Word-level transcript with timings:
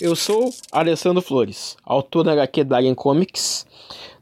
Eu 0.00 0.16
sou 0.16 0.48
Alessandro 0.72 1.20
Flores, 1.20 1.76
autor 1.84 2.24
da 2.24 2.32
HQ 2.32 2.64
Darien 2.64 2.94
Comics, 2.94 3.66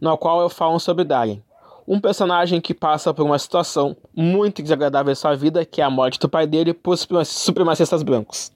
no 0.00 0.18
qual 0.18 0.40
eu 0.40 0.48
falo 0.48 0.76
sobre 0.80 1.04
Darien, 1.04 1.40
um 1.86 2.00
personagem 2.00 2.60
que 2.60 2.74
passa 2.74 3.14
por 3.14 3.24
uma 3.24 3.38
situação 3.38 3.96
muito 4.12 4.60
desagradável 4.60 5.12
em 5.12 5.14
sua 5.14 5.36
vida, 5.36 5.64
que 5.64 5.80
é 5.80 5.84
a 5.84 5.90
morte 5.90 6.18
do 6.18 6.28
pai 6.28 6.48
dele 6.48 6.74
por 6.74 6.98
supremacistas 6.98 8.02
brancos. 8.02 8.50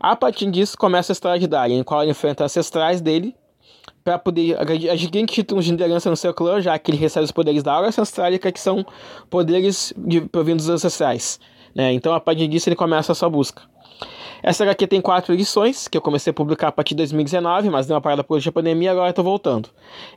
A 0.00 0.16
partir 0.16 0.50
disso 0.50 0.76
começa 0.76 1.12
a 1.12 1.14
história 1.14 1.38
de 1.38 1.46
Darien, 1.46 1.78
em 1.78 1.84
qual 1.84 2.02
ele 2.02 2.10
enfrenta 2.10 2.44
ancestrais 2.44 3.00
dele 3.00 3.36
para 4.02 4.18
poder 4.18 4.58
adquirir 4.58 5.24
títulos 5.26 5.66
de 5.66 5.70
liderança 5.70 6.10
no 6.10 6.16
seu 6.16 6.34
clã, 6.34 6.60
já 6.60 6.76
que 6.80 6.90
ele 6.90 6.98
recebe 6.98 7.24
os 7.24 7.30
poderes 7.30 7.62
da 7.62 7.74
aura 7.74 7.88
ancestrálica, 7.88 8.50
que 8.50 8.58
são 8.58 8.84
poderes 9.30 9.94
de, 9.96 10.22
provindos 10.22 10.66
dos 10.66 10.74
ancestrais. 10.74 11.38
Né? 11.72 11.92
Então, 11.92 12.12
a 12.12 12.20
partir 12.20 12.48
disso, 12.48 12.68
ele 12.68 12.76
começa 12.76 13.12
a 13.12 13.14
sua 13.14 13.30
busca. 13.30 13.62
Essa 14.42 14.64
HQ 14.64 14.86
tem 14.86 15.00
quatro 15.00 15.32
edições, 15.32 15.88
que 15.88 15.96
eu 15.96 16.02
comecei 16.02 16.30
a 16.30 16.34
publicar 16.34 16.68
a 16.68 16.72
partir 16.72 16.94
de 16.94 16.98
2019, 16.98 17.70
mas 17.70 17.86
deu 17.86 17.94
uma 17.94 18.00
parada 18.00 18.22
por 18.22 18.36
hoje 18.36 18.48
a 18.48 18.52
pandemia 18.52 18.88
e 18.88 18.92
agora 18.92 19.10
estou 19.10 19.24
voltando. 19.24 19.68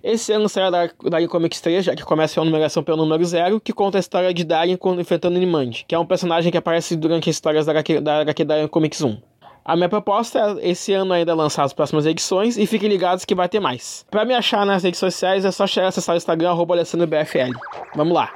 Esse 0.04 0.32
ano 0.32 0.48
será 0.50 0.70
da 0.70 0.90
Darien 1.04 1.30
Comics 1.30 1.62
3, 1.62 1.86
já 1.86 1.96
que 1.96 2.04
começa 2.04 2.40
a 2.40 2.46
numeração 2.46 2.84
pelo 2.84 2.98
número 2.98 3.24
0, 3.24 3.60
que 3.60 3.74
conta 3.74 3.98
a 3.98 4.00
história 4.00 4.34
de 4.34 4.44
Darien 4.44 4.78
enfrentando 5.00 5.40
Nimand, 5.40 5.84
que 5.88 5.96
é 5.96 6.00
um 6.00 6.06
personagem 6.06 6.52
que 6.52 6.58
aparece 6.58 6.96
durante 6.96 7.30
as 7.30 7.36
histórias 7.36 7.66
da 7.66 7.72
HQ, 7.72 8.02
da 8.02 8.22
HQ 8.22 8.44
Darien 8.46 8.68
Comics 8.68 9.02
1. 9.02 9.18
A 9.64 9.76
minha 9.76 9.90
proposta 9.90 10.58
é 10.60 10.70
esse 10.70 10.94
ano 10.94 11.14
ainda 11.14 11.36
lançar 11.36 11.64
as 11.64 11.74
próximas 11.74 12.06
edições 12.06 12.58
e 12.58 12.66
fiquem 12.66 12.90
ligados 12.90 13.24
que 13.24 13.36
vai 13.36 13.48
ter 13.48 13.60
mais. 13.60 14.06
Para 14.10 14.26
me 14.26 14.34
achar 14.34 14.66
nas 14.66 14.84
redes 14.84 15.00
sociais 15.00 15.46
é 15.46 15.52
só 15.52 15.68
chegar 15.68 15.90
acessar 15.90 16.16
o 16.16 16.18
Instagram 16.18 16.52
@alessandrobfl. 16.52 17.52
Vamos 17.96 18.14
lá. 18.14 18.34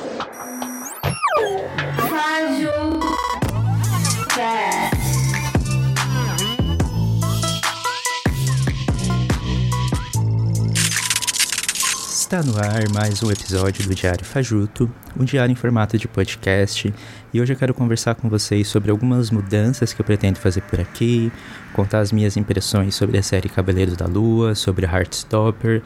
Está 12.34 12.51
no 12.51 12.57
ar 12.57 12.89
mais 12.91 13.21
um 13.21 13.29
episódio 13.29 13.87
do 13.87 13.93
Diário 13.93 14.26
Fajuto, 14.26 14.89
um 15.15 15.23
diário 15.23 15.53
em 15.53 15.55
formato 15.55 15.99
de 15.99 16.07
podcast, 16.07 16.91
e 17.31 17.39
hoje 17.39 17.53
eu 17.53 17.57
quero 17.57 17.76
conversar 17.76 18.15
com 18.15 18.27
vocês 18.27 18.67
sobre 18.67 18.89
algumas 18.89 19.29
mudanças 19.29 19.93
que 19.93 20.01
eu 20.01 20.03
pretendo 20.03 20.39
fazer 20.39 20.61
por 20.61 20.81
aqui, 20.81 21.31
contar 21.73 21.99
as 21.99 22.11
minhas 22.11 22.35
impressões 22.35 22.95
sobre 22.95 23.20
a 23.20 23.21
série 23.21 23.49
Cabeleiros 23.49 23.95
da 23.95 24.07
Lua, 24.07 24.55
sobre 24.55 24.84
Heartstopper 24.84 25.84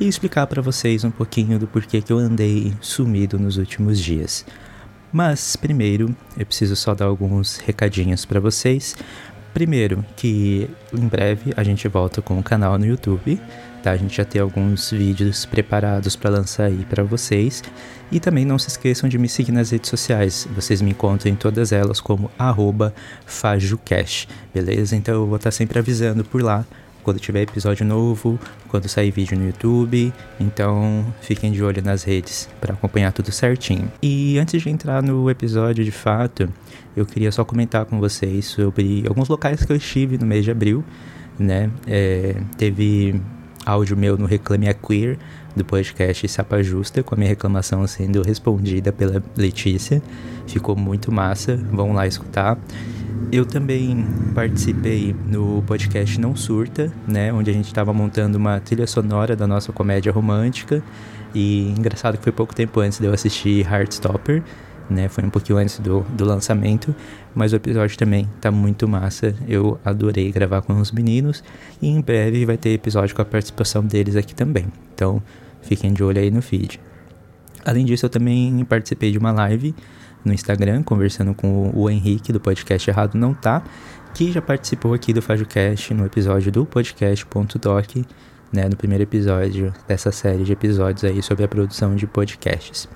e 0.00 0.08
explicar 0.08 0.46
para 0.46 0.62
vocês 0.62 1.04
um 1.04 1.10
pouquinho 1.10 1.58
do 1.58 1.66
porquê 1.66 2.00
que 2.00 2.14
eu 2.14 2.18
andei 2.18 2.72
sumido 2.80 3.38
nos 3.38 3.58
últimos 3.58 4.00
dias. 4.00 4.46
Mas 5.12 5.54
primeiro, 5.54 6.16
eu 6.34 6.46
preciso 6.46 6.76
só 6.76 6.94
dar 6.94 7.06
alguns 7.06 7.58
recadinhos 7.58 8.24
para 8.24 8.40
vocês. 8.40 8.96
Primeiro, 9.52 10.04
que 10.16 10.70
em 10.92 11.06
breve 11.08 11.52
a 11.56 11.62
gente 11.62 11.86
volta 11.88 12.22
com 12.22 12.38
o 12.38 12.42
canal 12.42 12.78
no 12.78 12.86
YouTube 12.86 13.40
tá? 13.80 13.92
A 13.92 13.96
gente 13.96 14.16
já 14.16 14.24
tem 14.24 14.40
alguns 14.40 14.90
vídeos 14.90 15.44
preparados 15.44 16.14
para 16.16 16.30
lançar 16.30 16.64
aí 16.64 16.84
para 16.88 17.02
vocês. 17.02 17.62
E 18.12 18.18
também 18.18 18.44
não 18.44 18.58
se 18.58 18.68
esqueçam 18.68 19.08
de 19.08 19.18
me 19.18 19.28
seguir 19.28 19.52
nas 19.52 19.70
redes 19.70 19.88
sociais. 19.88 20.46
Vocês 20.54 20.82
me 20.82 20.90
encontram 20.90 21.30
em 21.30 21.36
todas 21.36 21.72
elas 21.72 22.00
como 22.00 22.30
FajuCash, 23.26 24.28
beleza? 24.52 24.96
Então 24.96 25.14
eu 25.14 25.26
vou 25.26 25.36
estar 25.36 25.48
tá 25.50 25.52
sempre 25.52 25.78
avisando 25.78 26.24
por 26.24 26.42
lá 26.42 26.64
quando 27.02 27.18
tiver 27.18 27.42
episódio 27.42 27.84
novo, 27.84 28.38
quando 28.68 28.88
sair 28.88 29.10
vídeo 29.10 29.38
no 29.38 29.46
YouTube. 29.46 30.12
Então 30.38 31.04
fiquem 31.20 31.52
de 31.52 31.62
olho 31.62 31.82
nas 31.82 32.02
redes 32.02 32.48
para 32.60 32.74
acompanhar 32.74 33.12
tudo 33.12 33.32
certinho. 33.32 33.90
E 34.02 34.38
antes 34.38 34.62
de 34.62 34.70
entrar 34.70 35.02
no 35.02 35.30
episódio 35.30 35.84
de 35.84 35.90
fato, 35.90 36.48
eu 36.96 37.06
queria 37.06 37.30
só 37.32 37.44
comentar 37.44 37.84
com 37.84 37.98
vocês 37.98 38.46
sobre 38.46 39.04
alguns 39.06 39.28
locais 39.28 39.64
que 39.64 39.72
eu 39.72 39.76
estive 39.76 40.18
no 40.18 40.26
mês 40.26 40.44
de 40.44 40.50
abril, 40.50 40.84
né? 41.38 41.70
É, 41.86 42.36
teve 42.56 43.20
áudio 43.64 43.96
meu 43.96 44.16
no 44.16 44.26
Reclame 44.26 44.68
a 44.68 44.74
Queer, 44.74 45.18
do 45.54 45.64
podcast 45.64 46.26
Sapa 46.28 46.62
Justa, 46.62 47.02
com 47.02 47.14
a 47.14 47.18
minha 47.18 47.28
reclamação 47.28 47.86
sendo 47.86 48.22
respondida 48.22 48.92
pela 48.92 49.22
Letícia. 49.36 50.02
Ficou 50.46 50.76
muito 50.76 51.12
massa, 51.12 51.56
vão 51.70 51.92
lá 51.92 52.06
escutar. 52.06 52.58
Eu 53.32 53.46
também 53.46 54.04
participei 54.34 55.14
no 55.26 55.62
podcast 55.62 56.20
Não 56.20 56.34
Surta, 56.34 56.92
né, 57.06 57.32
onde 57.32 57.50
a 57.50 57.52
gente 57.52 57.66
estava 57.66 57.92
montando 57.92 58.36
uma 58.36 58.58
trilha 58.58 58.86
sonora 58.86 59.36
da 59.36 59.46
nossa 59.46 59.72
comédia 59.72 60.10
romântica. 60.12 60.82
E 61.32 61.68
engraçado 61.70 62.18
que 62.18 62.24
foi 62.24 62.32
pouco 62.32 62.54
tempo 62.54 62.80
antes 62.80 62.98
de 62.98 63.06
eu 63.06 63.12
assistir 63.12 63.64
Heartstopper 63.64 64.42
né? 64.90 65.08
Foi 65.08 65.24
um 65.24 65.30
pouquinho 65.30 65.58
antes 65.58 65.78
do, 65.78 66.00
do 66.10 66.24
lançamento, 66.24 66.94
mas 67.34 67.52
o 67.52 67.56
episódio 67.56 67.96
também 67.96 68.28
tá 68.40 68.50
muito 68.50 68.88
massa. 68.88 69.34
Eu 69.46 69.78
adorei 69.84 70.30
gravar 70.32 70.62
com 70.62 70.74
os 70.74 70.90
meninos 70.90 71.44
e 71.80 71.88
em 71.88 72.00
breve 72.00 72.44
vai 72.44 72.56
ter 72.56 72.70
episódio 72.70 73.14
com 73.14 73.22
a 73.22 73.24
participação 73.24 73.84
deles 73.84 74.16
aqui 74.16 74.34
também. 74.34 74.66
Então, 74.92 75.22
fiquem 75.62 75.92
de 75.92 76.02
olho 76.02 76.20
aí 76.20 76.30
no 76.30 76.42
feed. 76.42 76.80
Além 77.64 77.84
disso, 77.84 78.06
eu 78.06 78.10
também 78.10 78.64
participei 78.64 79.12
de 79.12 79.18
uma 79.18 79.30
live 79.30 79.74
no 80.24 80.32
Instagram, 80.32 80.82
conversando 80.82 81.34
com 81.34 81.70
o 81.74 81.88
Henrique 81.88 82.32
do 82.32 82.40
podcast 82.40 82.88
Errado 82.88 83.14
Não 83.16 83.34
Tá, 83.34 83.62
que 84.14 84.32
já 84.32 84.42
participou 84.42 84.94
aqui 84.94 85.12
do 85.12 85.22
FajoCast 85.22 85.94
no 85.94 86.04
episódio 86.04 86.50
do 86.50 86.66
podcast.doc, 86.66 87.96
né, 88.52 88.68
no 88.68 88.76
primeiro 88.76 89.04
episódio 89.04 89.72
dessa 89.86 90.10
série 90.10 90.44
de 90.44 90.52
episódios 90.52 91.04
aí 91.04 91.22
sobre 91.22 91.44
a 91.44 91.48
produção 91.48 91.94
de 91.94 92.06
podcasts. 92.06 92.88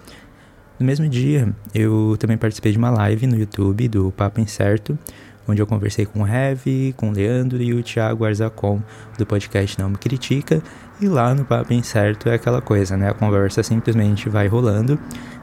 No 0.78 0.84
mesmo 0.84 1.08
dia, 1.08 1.54
eu 1.72 2.16
também 2.18 2.36
participei 2.36 2.72
de 2.72 2.78
uma 2.78 2.90
live 2.90 3.26
no 3.26 3.36
YouTube 3.36 3.88
do 3.88 4.10
Papo 4.10 4.40
Incerto, 4.40 4.98
onde 5.46 5.62
eu 5.62 5.66
conversei 5.66 6.04
com 6.04 6.22
o 6.22 6.26
Heavy, 6.26 6.94
com 6.96 7.10
o 7.10 7.12
Leandro 7.12 7.62
e 7.62 7.72
o 7.72 7.82
Thiago 7.82 8.24
Arzacon 8.24 8.82
do 9.16 9.24
podcast 9.24 9.78
Não 9.78 9.90
Me 9.90 9.96
Critica. 9.96 10.62
E 11.00 11.08
lá 11.08 11.34
no 11.34 11.44
Papo 11.44 11.72
Incerto 11.72 12.28
é 12.28 12.34
aquela 12.34 12.62
coisa, 12.62 12.96
né? 12.96 13.10
A 13.10 13.14
conversa 13.14 13.62
simplesmente 13.62 14.28
vai 14.28 14.46
rolando. 14.46 14.98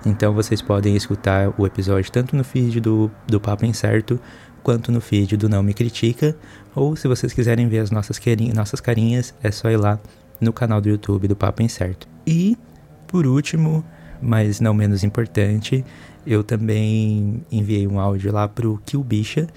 Então 0.05 0.33
vocês 0.33 0.61
podem 0.61 0.95
escutar 0.95 1.53
o 1.57 1.65
episódio 1.65 2.11
tanto 2.11 2.35
no 2.35 2.43
feed 2.43 2.79
do, 2.79 3.11
do 3.27 3.39
Papo 3.39 3.65
Incerto 3.65 4.19
quanto 4.63 4.91
no 4.91 5.01
feed 5.01 5.35
do 5.35 5.49
Não 5.49 5.61
Me 5.61 5.73
Critica. 5.73 6.35
Ou 6.73 6.95
se 6.95 7.07
vocês 7.07 7.33
quiserem 7.33 7.67
ver 7.67 7.79
as 7.79 7.91
nossas, 7.91 8.17
carinhas, 8.17 8.55
nossas 8.55 8.79
carinhas, 8.79 9.33
é 9.43 9.51
só 9.51 9.69
ir 9.69 9.77
lá 9.77 9.99
no 10.39 10.53
canal 10.53 10.79
do 10.79 10.89
YouTube 10.89 11.27
do 11.27 11.35
Papo 11.35 11.61
Incerto. 11.61 12.07
E, 12.25 12.57
por 13.07 13.27
último, 13.27 13.83
mas 14.21 14.61
não 14.61 14.73
menos 14.73 15.03
importante, 15.03 15.83
eu 16.25 16.43
também 16.43 17.45
enviei 17.51 17.87
um 17.87 17.99
áudio 17.99 18.31
lá 18.31 18.47
pro 18.47 18.81
Kill 18.85 19.03
Bicha, 19.03 19.47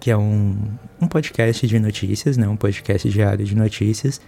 que 0.00 0.10
é 0.10 0.16
um, 0.16 0.56
um 1.00 1.06
podcast 1.06 1.66
de 1.66 1.78
notícias, 1.78 2.36
né? 2.36 2.48
Um 2.48 2.56
podcast 2.56 3.08
diário 3.08 3.44
de 3.44 3.54
notícias. 3.54 4.20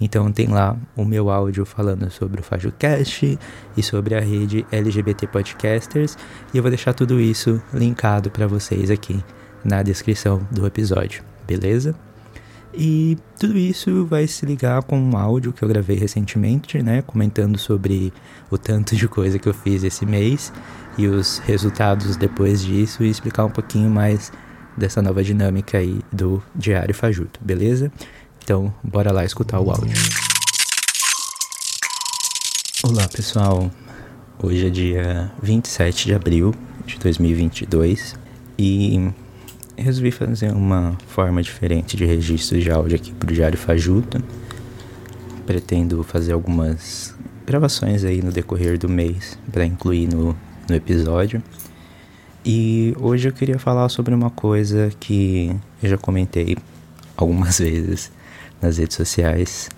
Então 0.00 0.32
tem 0.32 0.46
lá 0.46 0.76
o 0.96 1.04
meu 1.04 1.28
áudio 1.28 1.64
falando 1.66 2.10
sobre 2.10 2.40
o 2.40 2.44
FajoCast 2.44 3.38
e 3.76 3.82
sobre 3.82 4.14
a 4.14 4.20
rede 4.20 4.64
LGBT 4.72 5.26
Podcasters. 5.26 6.16
E 6.54 6.56
eu 6.56 6.62
vou 6.62 6.70
deixar 6.70 6.94
tudo 6.94 7.20
isso 7.20 7.62
linkado 7.72 8.30
para 8.30 8.46
vocês 8.46 8.90
aqui 8.90 9.22
na 9.64 9.82
descrição 9.82 10.40
do 10.50 10.66
episódio, 10.66 11.22
beleza? 11.46 11.94
E 12.72 13.18
tudo 13.38 13.58
isso 13.58 14.06
vai 14.06 14.26
se 14.26 14.46
ligar 14.46 14.82
com 14.84 14.98
um 14.98 15.16
áudio 15.16 15.52
que 15.52 15.62
eu 15.62 15.68
gravei 15.68 15.96
recentemente, 15.96 16.80
né, 16.82 17.02
comentando 17.02 17.58
sobre 17.58 18.12
o 18.48 18.56
tanto 18.56 18.94
de 18.94 19.08
coisa 19.08 19.38
que 19.38 19.48
eu 19.48 19.54
fiz 19.54 19.82
esse 19.82 20.06
mês 20.06 20.52
e 20.96 21.06
os 21.08 21.38
resultados 21.38 22.16
depois 22.16 22.62
disso 22.62 23.02
e 23.02 23.10
explicar 23.10 23.44
um 23.44 23.50
pouquinho 23.50 23.90
mais 23.90 24.32
dessa 24.76 25.02
nova 25.02 25.22
dinâmica 25.22 25.78
aí 25.78 26.00
do 26.12 26.40
Diário 26.54 26.94
Fajuto, 26.94 27.40
beleza? 27.42 27.90
Então, 28.42 28.72
bora 28.82 29.12
lá 29.12 29.24
escutar 29.24 29.60
o 29.60 29.70
áudio. 29.70 29.96
Olá, 32.82 33.06
pessoal. 33.08 33.70
Hoje 34.42 34.66
é 34.66 34.70
dia 34.70 35.30
27 35.42 36.06
de 36.06 36.14
abril 36.14 36.54
de 36.84 36.98
2022 36.98 38.16
e 38.58 39.10
resolvi 39.76 40.10
fazer 40.10 40.50
uma 40.52 40.96
forma 41.06 41.42
diferente 41.42 41.96
de 41.96 42.04
registro 42.04 42.58
de 42.58 42.70
áudio 42.70 42.96
aqui 42.96 43.12
para 43.12 43.30
o 43.30 43.32
Diário 43.32 43.58
Fajuta. 43.58 44.20
Pretendo 45.46 46.02
fazer 46.02 46.32
algumas 46.32 47.14
gravações 47.46 48.04
aí 48.04 48.22
no 48.22 48.32
decorrer 48.32 48.78
do 48.78 48.88
mês 48.88 49.38
para 49.52 49.64
incluir 49.64 50.08
no, 50.08 50.36
no 50.68 50.74
episódio. 50.74 51.42
E 52.44 52.94
hoje 52.98 53.28
eu 53.28 53.32
queria 53.32 53.58
falar 53.58 53.88
sobre 53.90 54.14
uma 54.14 54.30
coisa 54.30 54.90
que 54.98 55.54
eu 55.82 55.90
já 55.90 55.98
comentei 55.98 56.56
algumas 57.16 57.58
vezes 57.60 58.10
nas 58.60 58.78
redes 58.78 58.96
sociais 58.96 59.68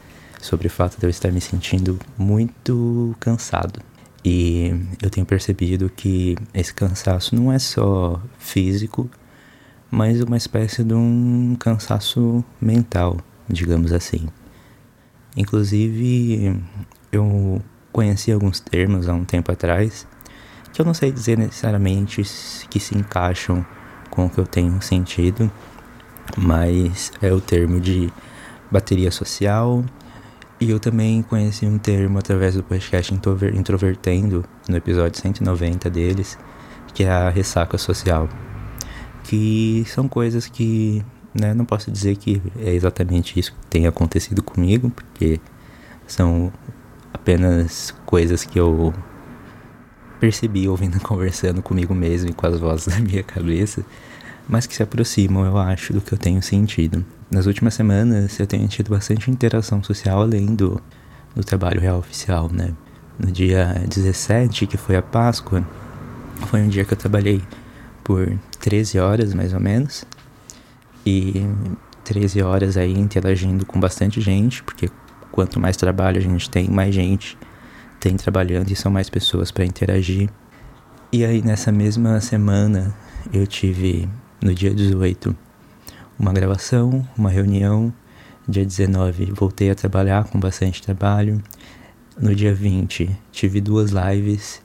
sobre 0.41 0.67
o 0.67 0.71
fato 0.71 0.99
de 0.99 1.07
eu 1.07 1.11
estar 1.11 1.31
me 1.31 1.41
sentindo 1.41 1.99
muito 2.19 3.15
cansado. 3.21 3.81
E 4.25 4.73
eu 5.03 5.11
tenho 5.11 5.27
percebido 5.27 5.91
que 5.91 6.37
esse 6.55 6.73
cansaço 6.73 7.35
não 7.35 7.53
é 7.53 7.59
só 7.59 8.21
físico, 8.39 9.11
mas 9.91 10.21
uma 10.21 10.37
espécie 10.37 10.85
de 10.85 10.95
um 10.95 11.57
cansaço 11.59 12.45
mental, 12.61 13.19
digamos 13.49 13.93
assim. 13.93 14.29
Inclusive, 15.37 16.61
eu 17.11 17.63
conheci 17.93 18.31
alguns 18.33 18.61
termos 18.61 19.09
há 19.09 19.15
um 19.15 19.25
tempo 19.25 19.51
atrás 19.51 20.07
que 20.73 20.81
eu 20.81 20.87
não 20.87 20.95
sei 20.95 21.13
dizer 21.13 21.37
necessariamente 21.37 22.23
que 22.71 22.81
se 22.81 22.97
encaixam 22.97 23.65
com 24.09 24.27
o 24.27 24.31
que 24.31 24.39
eu 24.39 24.47
tenho 24.47 24.81
sentido, 24.81 25.51
mas 26.37 27.13
é 27.21 27.33
o 27.33 27.41
termo 27.41 27.79
de 27.79 28.11
bateria 28.73 29.11
social. 29.11 29.85
E 30.59 30.71
eu 30.71 30.81
também 30.81 31.23
conheci 31.23 31.67
um 31.67 31.77
termo 31.77 32.19
através 32.19 32.55
do 32.55 32.63
podcast 32.63 33.13
Introvertendo, 33.13 34.45
no 34.69 34.77
episódio 34.77 35.21
190 35.21 35.91
deles, 35.91 36.39
que 36.95 37.05
é 37.05 37.11
a 37.11 37.29
ressaca 37.29 37.77
social. 37.77 38.29
Que 39.25 39.85
são 39.87 40.09
coisas 40.09 40.47
que, 40.47 41.05
né, 41.35 41.53
não 41.53 41.65
posso 41.65 41.91
dizer 41.91 42.17
que 42.17 42.41
é 42.59 42.73
exatamente 42.73 43.39
isso 43.39 43.53
que 43.53 43.67
tem 43.67 43.87
acontecido 43.87 44.43
comigo, 44.43 44.91
porque 44.91 45.41
são 46.07 46.53
apenas 47.13 47.93
coisas 48.07 48.45
que 48.45 48.59
eu 48.59 48.95
percebi 50.21 50.69
ouvindo, 50.69 50.99
conversando 51.03 51.61
comigo 51.61 51.95
mesmo 51.95 52.31
e 52.31 52.33
com 52.33 52.47
as 52.47 52.59
vozes 52.61 52.87
da 52.87 53.01
minha 53.01 53.25
cabeça, 53.25 53.85
mas 54.49 54.67
que 54.67 54.77
se 54.77 54.83
aproximam, 54.83 55.45
eu 55.45 55.59
acho, 55.59 55.93
do 55.93 56.01
que 56.01 56.13
eu 56.13 56.19
tenho 56.19 56.41
sentido. 56.41 57.05
Nas 57.33 57.47
últimas 57.47 57.73
semanas 57.73 58.39
eu 58.39 58.47
tenho 58.47 58.69
tido 58.69 58.91
bastante 58.91 59.31
interação 59.31 59.83
social 59.83 60.21
além 60.21 60.55
do, 60.55 60.79
do 61.35 61.43
trabalho 61.43 61.81
real 61.81 61.99
oficial, 61.99 62.51
né? 62.53 62.75
No 63.19 63.33
dia 63.33 63.83
17, 63.89 64.67
que 64.67 64.77
foi 64.77 64.97
a 64.97 65.03
Páscoa, 65.03 65.67
foi 66.49 66.61
um 66.61 66.69
dia 66.69 66.85
que 66.85 66.93
eu 66.93 66.99
trabalhei 66.99 67.41
por 68.05 68.39
13 68.61 68.99
horas 68.99 69.33
mais 69.33 69.55
ou 69.55 69.61
menos. 69.61 70.05
E 71.07 71.43
13 72.05 72.43
horas 72.43 72.77
aí 72.77 72.93
interagindo 72.93 73.65
com 73.65 73.81
bastante 73.81 74.21
gente, 74.21 74.63
porque 74.63 74.91
quanto 75.31 75.59
mais 75.59 75.75
trabalho 75.75 76.19
a 76.19 76.23
gente 76.23 76.51
tem, 76.51 76.69
mais 76.69 76.95
gente 76.95 77.39
tem 77.99 78.15
trabalhando 78.15 78.71
e 78.71 78.77
são 78.77 78.93
mais 78.93 79.09
pessoas 79.09 79.51
para 79.51 79.65
interagir. 79.65 80.29
E 81.11 81.25
aí 81.25 81.41
nessa 81.41 81.73
mesma 81.73 82.21
semana 82.21 82.95
eu 83.33 83.47
tive 83.47 84.07
no 84.43 84.55
dia 84.55 84.75
18 84.75 85.35
uma 86.19 86.33
gravação, 86.33 87.07
uma 87.17 87.31
reunião. 87.31 87.93
Dia 88.49 88.65
19 88.65 89.33
voltei 89.33 89.71
a 89.71 89.75
trabalhar 89.75 90.25
com 90.25 90.39
bastante 90.39 90.83
trabalho. 90.83 91.43
No 92.19 92.35
dia 92.35 92.55
20 92.55 93.11
tive 93.31 93.61
duas 93.61 93.91
lives. 93.91 94.63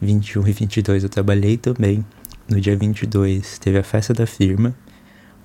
21 0.00 0.48
e 0.48 0.52
22 0.52 1.02
eu 1.02 1.08
trabalhei 1.08 1.56
também. 1.56 2.04
No 2.48 2.60
dia 2.60 2.76
22 2.76 3.58
teve 3.58 3.78
a 3.78 3.82
festa 3.82 4.12
da 4.12 4.26
firma, 4.26 4.74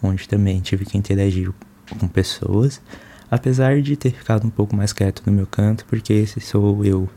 onde 0.02 0.28
também 0.28 0.60
tive 0.62 0.86
que 0.86 0.98
interagir 0.98 1.52
com 2.00 2.08
pessoas. 2.08 2.82
Apesar 3.30 3.82
de 3.82 3.96
ter 3.96 4.12
ficado 4.12 4.46
um 4.46 4.50
pouco 4.50 4.76
mais 4.76 4.94
quieto 4.94 5.22
no 5.26 5.32
meu 5.32 5.46
canto, 5.46 5.86
porque 5.86 6.14
esse 6.14 6.40
sou 6.40 6.84
eu 6.86 7.10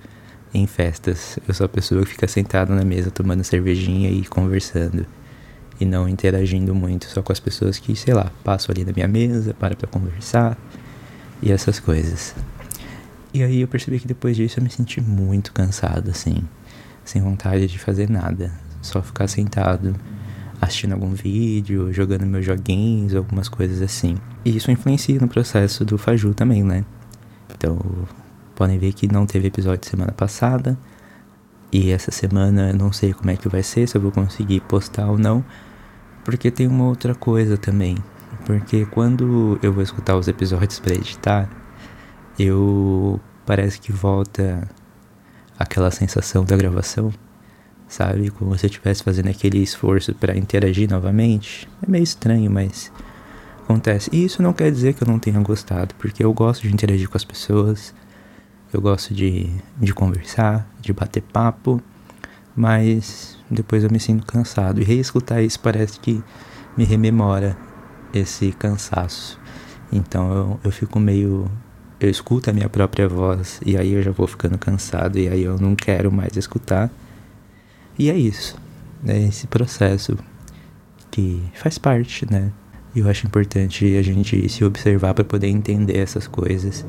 em 0.52 0.66
festas. 0.66 1.38
Eu 1.46 1.54
sou 1.54 1.66
a 1.66 1.68
pessoa 1.68 2.02
que 2.02 2.10
fica 2.10 2.26
sentada 2.26 2.74
na 2.74 2.84
mesa 2.84 3.10
tomando 3.10 3.44
cervejinha 3.44 4.10
e 4.10 4.24
conversando 4.24 5.06
e 5.80 5.84
não 5.84 6.08
interagindo 6.08 6.74
muito 6.74 7.06
só 7.06 7.22
com 7.22 7.32
as 7.32 7.40
pessoas 7.40 7.78
que, 7.78 7.94
sei 7.94 8.14
lá, 8.14 8.30
passam 8.42 8.72
ali 8.72 8.84
na 8.84 8.92
minha 8.92 9.08
mesa, 9.08 9.54
para 9.54 9.76
pra 9.76 9.86
conversar 9.86 10.56
e 11.42 11.52
essas 11.52 11.78
coisas. 11.78 12.34
E 13.32 13.42
aí 13.42 13.60
eu 13.60 13.68
percebi 13.68 14.00
que 14.00 14.08
depois 14.08 14.36
disso 14.36 14.58
eu 14.58 14.64
me 14.64 14.70
senti 14.70 15.00
muito 15.00 15.52
cansado, 15.52 16.10
assim, 16.10 16.42
sem 17.04 17.22
vontade 17.22 17.66
de 17.66 17.78
fazer 17.78 18.08
nada, 18.08 18.52
só 18.82 19.02
ficar 19.02 19.28
sentado 19.28 19.94
assistindo 20.60 20.92
algum 20.92 21.12
vídeo, 21.12 21.92
jogando 21.92 22.26
meus 22.26 22.44
joguinhos, 22.44 23.14
algumas 23.14 23.48
coisas 23.48 23.80
assim. 23.80 24.16
E 24.44 24.56
isso 24.56 24.70
influencia 24.70 25.18
no 25.20 25.28
processo 25.28 25.84
do 25.84 25.96
Faju 25.96 26.34
também, 26.34 26.64
né? 26.64 26.84
Então, 27.56 27.78
podem 28.54 28.78
ver 28.78 28.92
que 28.92 29.10
não 29.10 29.24
teve 29.24 29.48
episódio 29.48 29.88
semana 29.88 30.12
passada. 30.12 30.76
E 31.70 31.90
essa 31.90 32.10
semana 32.10 32.70
eu 32.70 32.76
não 32.76 32.92
sei 32.92 33.12
como 33.12 33.30
é 33.30 33.36
que 33.36 33.48
vai 33.48 33.62
ser, 33.62 33.86
se 33.86 33.96
eu 33.96 34.00
vou 34.00 34.10
conseguir 34.10 34.60
postar 34.60 35.06
ou 35.06 35.18
não. 35.18 35.44
Porque 36.28 36.50
tem 36.50 36.66
uma 36.66 36.84
outra 36.84 37.14
coisa 37.14 37.56
também. 37.56 37.96
Porque 38.44 38.84
quando 38.84 39.58
eu 39.62 39.72
vou 39.72 39.82
escutar 39.82 40.14
os 40.14 40.28
episódios 40.28 40.78
para 40.78 40.94
editar, 40.94 41.48
eu 42.38 43.18
parece 43.46 43.80
que 43.80 43.90
volta 43.90 44.68
aquela 45.58 45.90
sensação 45.90 46.44
da 46.44 46.54
gravação, 46.54 47.10
sabe? 47.88 48.28
Como 48.28 48.58
se 48.58 48.66
eu 48.66 48.68
estivesse 48.68 49.02
fazendo 49.02 49.30
aquele 49.30 49.62
esforço 49.62 50.14
para 50.14 50.36
interagir 50.36 50.86
novamente. 50.90 51.66
É 51.82 51.90
meio 51.90 52.04
estranho, 52.04 52.50
mas 52.50 52.92
acontece. 53.62 54.10
E 54.12 54.22
isso 54.22 54.42
não 54.42 54.52
quer 54.52 54.70
dizer 54.70 54.92
que 54.92 55.04
eu 55.04 55.08
não 55.08 55.18
tenha 55.18 55.40
gostado, 55.40 55.94
porque 55.94 56.22
eu 56.22 56.34
gosto 56.34 56.60
de 56.60 56.74
interagir 56.74 57.08
com 57.08 57.16
as 57.16 57.24
pessoas, 57.24 57.94
eu 58.70 58.82
gosto 58.82 59.14
de, 59.14 59.50
de 59.78 59.94
conversar, 59.94 60.68
de 60.78 60.92
bater 60.92 61.22
papo, 61.22 61.82
mas 62.54 63.37
depois 63.50 63.84
eu 63.84 63.90
me 63.90 64.00
sinto 64.00 64.26
cansado. 64.26 64.80
E 64.80 64.84
reescutar 64.84 65.42
isso 65.42 65.60
parece 65.60 65.98
que 66.00 66.22
me 66.76 66.84
rememora 66.84 67.56
esse 68.12 68.52
cansaço. 68.52 69.38
Então 69.92 70.32
eu, 70.32 70.60
eu 70.64 70.70
fico 70.70 70.98
meio. 70.98 71.50
Eu 72.00 72.08
escuto 72.08 72.48
a 72.48 72.52
minha 72.52 72.68
própria 72.68 73.08
voz 73.08 73.60
e 73.66 73.76
aí 73.76 73.92
eu 73.92 74.02
já 74.02 74.12
vou 74.12 74.26
ficando 74.26 74.56
cansado 74.56 75.18
e 75.18 75.28
aí 75.28 75.42
eu 75.42 75.58
não 75.58 75.74
quero 75.74 76.12
mais 76.12 76.36
escutar. 76.36 76.90
E 77.98 78.08
é 78.08 78.16
isso. 78.16 78.56
É 79.04 79.18
esse 79.20 79.48
processo 79.48 80.16
que 81.10 81.42
faz 81.54 81.78
parte, 81.78 82.30
né? 82.30 82.52
E 82.94 83.00
eu 83.00 83.08
acho 83.08 83.26
importante 83.26 83.96
a 83.96 84.02
gente 84.02 84.48
se 84.48 84.64
observar 84.64 85.14
para 85.14 85.24
poder 85.24 85.48
entender 85.48 85.98
essas 85.98 86.28
coisas 86.28 86.86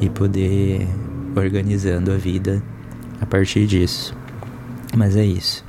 e 0.00 0.08
poder 0.08 0.86
organizando 1.36 2.12
a 2.12 2.16
vida 2.16 2.62
a 3.20 3.26
partir 3.26 3.66
disso. 3.66 4.16
Mas 4.96 5.14
é 5.14 5.24
isso. 5.24 5.64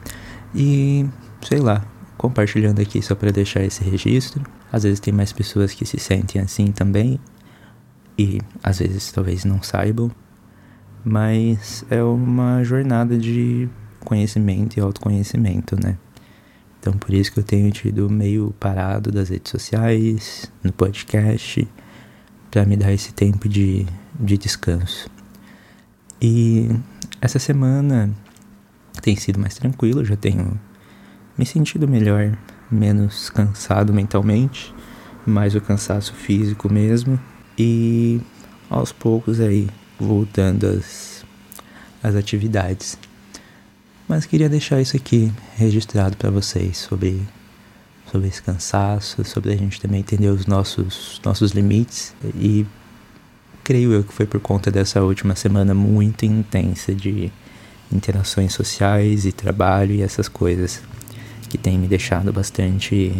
E 0.53 1.07
sei 1.41 1.59
lá, 1.59 1.85
compartilhando 2.17 2.79
aqui 2.81 3.01
só 3.01 3.15
para 3.15 3.31
deixar 3.31 3.63
esse 3.63 3.83
registro. 3.83 4.43
Às 4.71 4.83
vezes 4.83 4.99
tem 4.99 5.13
mais 5.13 5.33
pessoas 5.33 5.73
que 5.73 5.85
se 5.85 5.97
sentem 5.97 6.41
assim 6.41 6.71
também 6.71 7.19
e 8.17 8.39
às 8.63 8.79
vezes 8.79 9.11
talvez 9.11 9.43
não 9.43 9.61
saibam, 9.63 10.11
mas 11.03 11.83
é 11.89 12.01
uma 12.03 12.63
jornada 12.63 13.17
de 13.17 13.67
conhecimento 13.99 14.77
e 14.77 14.81
autoconhecimento, 14.81 15.75
né? 15.81 15.97
Então 16.79 16.93
por 16.93 17.13
isso 17.13 17.31
que 17.31 17.39
eu 17.39 17.43
tenho 17.43 17.71
tido 17.71 18.09
meio 18.09 18.53
parado 18.59 19.11
das 19.11 19.29
redes 19.29 19.49
sociais, 19.49 20.51
no 20.63 20.71
podcast, 20.71 21.67
para 22.49 22.65
me 22.65 22.77
dar 22.77 22.93
esse 22.93 23.13
tempo 23.13 23.49
de, 23.49 23.85
de 24.19 24.37
descanso. 24.37 25.09
E 26.21 26.69
essa 27.19 27.39
semana 27.39 28.11
tem 29.01 29.15
sido 29.15 29.39
mais 29.39 29.55
tranquilo, 29.55 30.05
já 30.05 30.15
tenho 30.15 30.59
me 31.37 31.45
sentido 31.45 31.87
melhor, 31.87 32.37
menos 32.69 33.29
cansado 33.29 33.93
mentalmente, 33.93 34.73
mais 35.25 35.55
o 35.55 35.61
cansaço 35.61 36.13
físico 36.13 36.71
mesmo. 36.71 37.19
E 37.57 38.21
aos 38.69 38.91
poucos 38.91 39.39
aí 39.39 39.67
voltando 39.99 40.65
às, 40.65 41.25
às 42.01 42.15
atividades. 42.15 42.97
Mas 44.07 44.25
queria 44.25 44.49
deixar 44.49 44.81
isso 44.81 44.95
aqui 44.95 45.31
registrado 45.57 46.17
para 46.17 46.29
vocês 46.29 46.77
sobre 46.77 47.21
sobre 48.11 48.27
esse 48.27 48.43
cansaço, 48.43 49.23
sobre 49.23 49.53
a 49.53 49.55
gente 49.55 49.79
também 49.79 50.01
entender 50.01 50.27
os 50.27 50.45
nossos 50.45 51.21
nossos 51.23 51.51
limites 51.51 52.13
e 52.35 52.65
creio 53.63 53.93
eu 53.93 54.03
que 54.03 54.13
foi 54.13 54.25
por 54.25 54.41
conta 54.41 54.69
dessa 54.69 55.01
última 55.01 55.33
semana 55.33 55.73
muito 55.73 56.25
intensa 56.25 56.93
de 56.93 57.31
interações 57.91 58.53
sociais 58.53 59.25
e 59.25 59.31
trabalho 59.31 59.93
e 59.93 60.01
essas 60.01 60.27
coisas 60.27 60.81
que 61.49 61.57
tem 61.57 61.77
me 61.77 61.87
deixado 61.87 62.31
bastante 62.31 63.13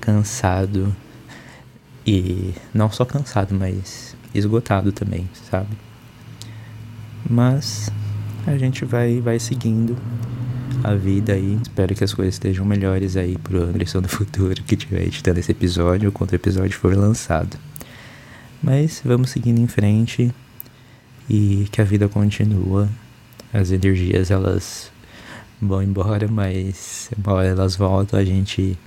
cansado 0.00 0.94
e 2.06 2.54
não 2.72 2.90
só 2.90 3.04
cansado, 3.04 3.54
mas 3.54 4.16
esgotado 4.34 4.92
também, 4.92 5.28
sabe? 5.50 5.76
Mas 7.28 7.90
a 8.46 8.56
gente 8.56 8.84
vai 8.84 9.20
vai 9.20 9.38
seguindo 9.38 9.96
a 10.82 10.94
vida 10.94 11.32
aí. 11.32 11.58
Espero 11.60 11.94
que 11.94 12.04
as 12.04 12.14
coisas 12.14 12.34
estejam 12.34 12.64
melhores 12.64 13.16
aí 13.16 13.36
pro 13.38 13.62
Anderson 13.62 14.00
do 14.00 14.08
futuro 14.08 14.62
que 14.62 14.74
estiver 14.74 15.02
editando 15.02 15.40
esse 15.40 15.52
episódio 15.52 16.12
quando 16.12 16.32
o 16.32 16.36
episódio 16.36 16.78
for 16.78 16.94
lançado. 16.94 17.58
Mas 18.62 19.02
vamos 19.04 19.30
seguindo 19.30 19.60
em 19.60 19.66
frente 19.66 20.32
e 21.28 21.66
que 21.70 21.80
a 21.80 21.84
vida 21.84 22.08
continua 22.08 22.88
as 23.52 23.70
energias 23.70 24.30
elas 24.30 24.90
vão 25.60 25.82
embora, 25.82 26.28
mas 26.28 27.10
uma 27.16 27.34
hora 27.34 27.48
elas 27.48 27.76
voltam, 27.76 28.18
a 28.18 28.24
gente 28.24 28.78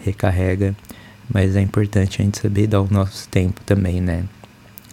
recarrega. 0.00 0.74
Mas 1.32 1.56
é 1.56 1.60
importante 1.60 2.20
a 2.20 2.24
gente 2.24 2.38
saber 2.38 2.66
dar 2.66 2.80
o 2.80 2.88
nosso 2.90 3.28
tempo 3.28 3.60
também, 3.64 4.00
né? 4.00 4.24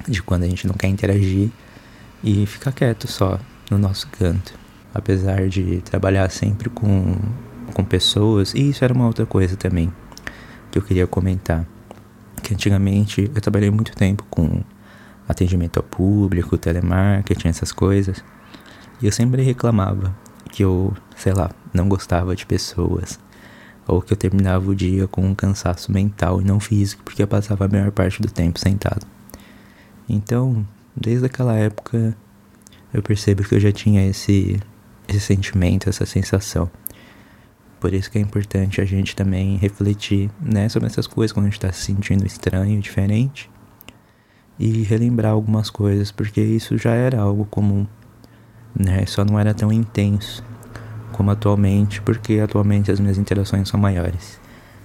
De 0.07 0.22
quando 0.22 0.43
a 0.43 0.48
gente 0.48 0.67
não 0.67 0.75
quer 0.75 0.88
interagir 0.88 1.50
e 2.24 2.45
ficar 2.45 2.72
quieto 2.74 3.07
só 3.07 3.39
no 3.72 3.77
nosso 3.77 4.07
canto. 4.10 4.53
Apesar 4.93 5.48
de 5.48 5.81
trabalhar 5.81 6.29
sempre 6.29 6.69
com, 6.69 7.15
com 7.74 7.84
pessoas, 7.84 8.53
e 8.53 8.69
isso 8.69 8.84
era 8.84 8.93
uma 8.93 9.07
outra 9.07 9.25
coisa 9.25 9.55
também 9.55 9.91
que 10.72 10.77
eu 10.77 10.81
queria 10.81 11.07
comentar. 11.07 11.65
Que 12.43 12.53
antigamente 12.53 13.31
eu 13.34 13.41
trabalhei 13.41 13.72
muito 13.72 13.95
tempo 13.95 14.25
com 14.29 14.62
atendimento 15.27 15.77
ao 15.77 15.84
público, 15.84 16.57
telemarketing, 16.57 17.48
essas 17.48 17.72
coisas. 17.72 18.24
E 19.02 19.06
eu 19.06 19.12
sempre 19.12 19.42
reclamava 19.42 20.16
que 20.52 20.64
eu, 20.64 20.94
sei 21.16 21.34
lá, 21.34 21.52
não 21.74 21.90
gostava 21.90 22.36
de 22.36 22.46
pessoas. 22.46 23.20
Ou 23.88 24.02
que 24.02 24.14
eu 24.14 24.18
terminava 24.18 24.70
o 24.70 24.75
dia 24.75 25.08
com 25.08 25.25
um 25.25 25.36
cansaço 25.36 25.92
mental 25.92 26.42
e 26.42 26.46
não 26.46 26.60
físico, 26.60 27.04
porque 27.04 27.22
eu 27.22 27.28
passava 27.28 27.66
a 27.66 27.68
maior 27.68 27.92
parte 27.92 28.22
do 28.22 28.32
tempo 28.32 28.58
sentado. 28.58 29.06
Então, 30.08 30.66
desde 30.96 31.25
aquela 31.25 31.56
época, 31.56 32.16
eu 32.94 33.04
percebo 33.04 33.44
que 33.44 33.54
eu 33.54 33.60
já 33.60 33.72
tinha 33.72 34.08
esse, 34.08 34.60
esse 35.08 35.20
sentimento, 35.20 35.90
essa 35.90 36.06
sensação. 36.06 36.70
Por 37.80 37.94
isso 37.94 38.10
que 38.10 38.18
é 38.18 38.22
importante 38.22 38.82
a 38.82 38.86
gente 38.86 39.16
também 39.16 39.58
refletir 39.58 40.32
né, 40.42 40.70
sobre 40.70 40.88
essas 40.88 41.06
coisas 41.06 41.34
quando 41.34 41.46
a 41.46 41.50
gente 41.50 41.58
está 41.58 41.72
se 41.72 41.82
sentindo 41.82 42.25
estranho, 42.25 42.80
diferente. 42.80 43.50
E 44.58 44.84
relembrar 44.84 45.34
algumas 45.34 45.70
coisas, 45.70 46.12
porque 46.12 46.42
isso 46.42 46.78
já 46.78 46.92
era 46.92 47.20
algo 47.20 47.46
comum. 47.46 47.86
Né? 48.77 49.05
Só 49.05 49.24
não 49.24 49.39
era 49.39 49.53
tão 49.53 49.72
intenso 49.72 50.44
como 51.12 51.32
atualmente, 51.32 52.01
porque 52.01 52.39
atualmente 52.39 52.91
as 52.91 53.00
minhas 53.00 53.17
interações 53.17 53.70
são 53.70 53.79
maiores. 53.79 54.39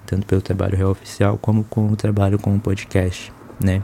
Tanto 0.07 0.27
pelo 0.27 0.41
trabalho 0.41 0.77
real 0.77 0.91
oficial 0.91 1.37
como 1.39 1.65
com 1.65 1.89
o 1.89 1.97
trabalho 1.97 2.39
com 2.39 2.55
o 2.55 2.61
podcast, 2.61 3.33
né? 3.63 3.83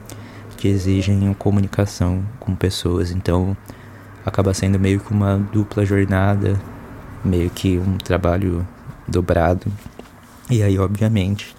Que 0.56 0.68
exigem 0.68 1.34
comunicação 1.34 2.24
com 2.38 2.54
pessoas. 2.54 3.10
Então 3.10 3.56
acaba 4.24 4.54
sendo 4.54 4.78
meio 4.78 5.00
que 5.00 5.12
uma 5.12 5.38
dupla 5.38 5.84
jornada, 5.84 6.60
meio 7.24 7.50
que 7.50 7.78
um 7.78 7.96
trabalho 7.98 8.66
dobrado. 9.06 9.66
E 10.50 10.62
aí, 10.62 10.78
obviamente, 10.78 11.54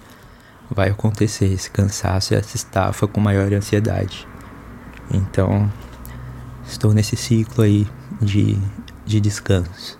vai 0.70 0.90
acontecer 0.90 1.46
esse 1.46 1.70
cansaço 1.70 2.32
e 2.32 2.36
essa 2.36 2.56
estafa 2.56 3.06
com 3.06 3.20
maior 3.20 3.52
ansiedade. 3.52 4.26
Então, 5.10 5.70
estou 6.66 6.92
nesse 6.92 7.16
ciclo 7.16 7.64
aí 7.64 7.86
de, 8.20 8.58
de 9.04 9.20
descanso, 9.20 9.98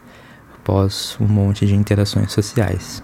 após 0.57 1.17
um 1.21 1.27
monte 1.27 1.67
de 1.67 1.75
interações 1.75 2.33
sociais. 2.33 3.03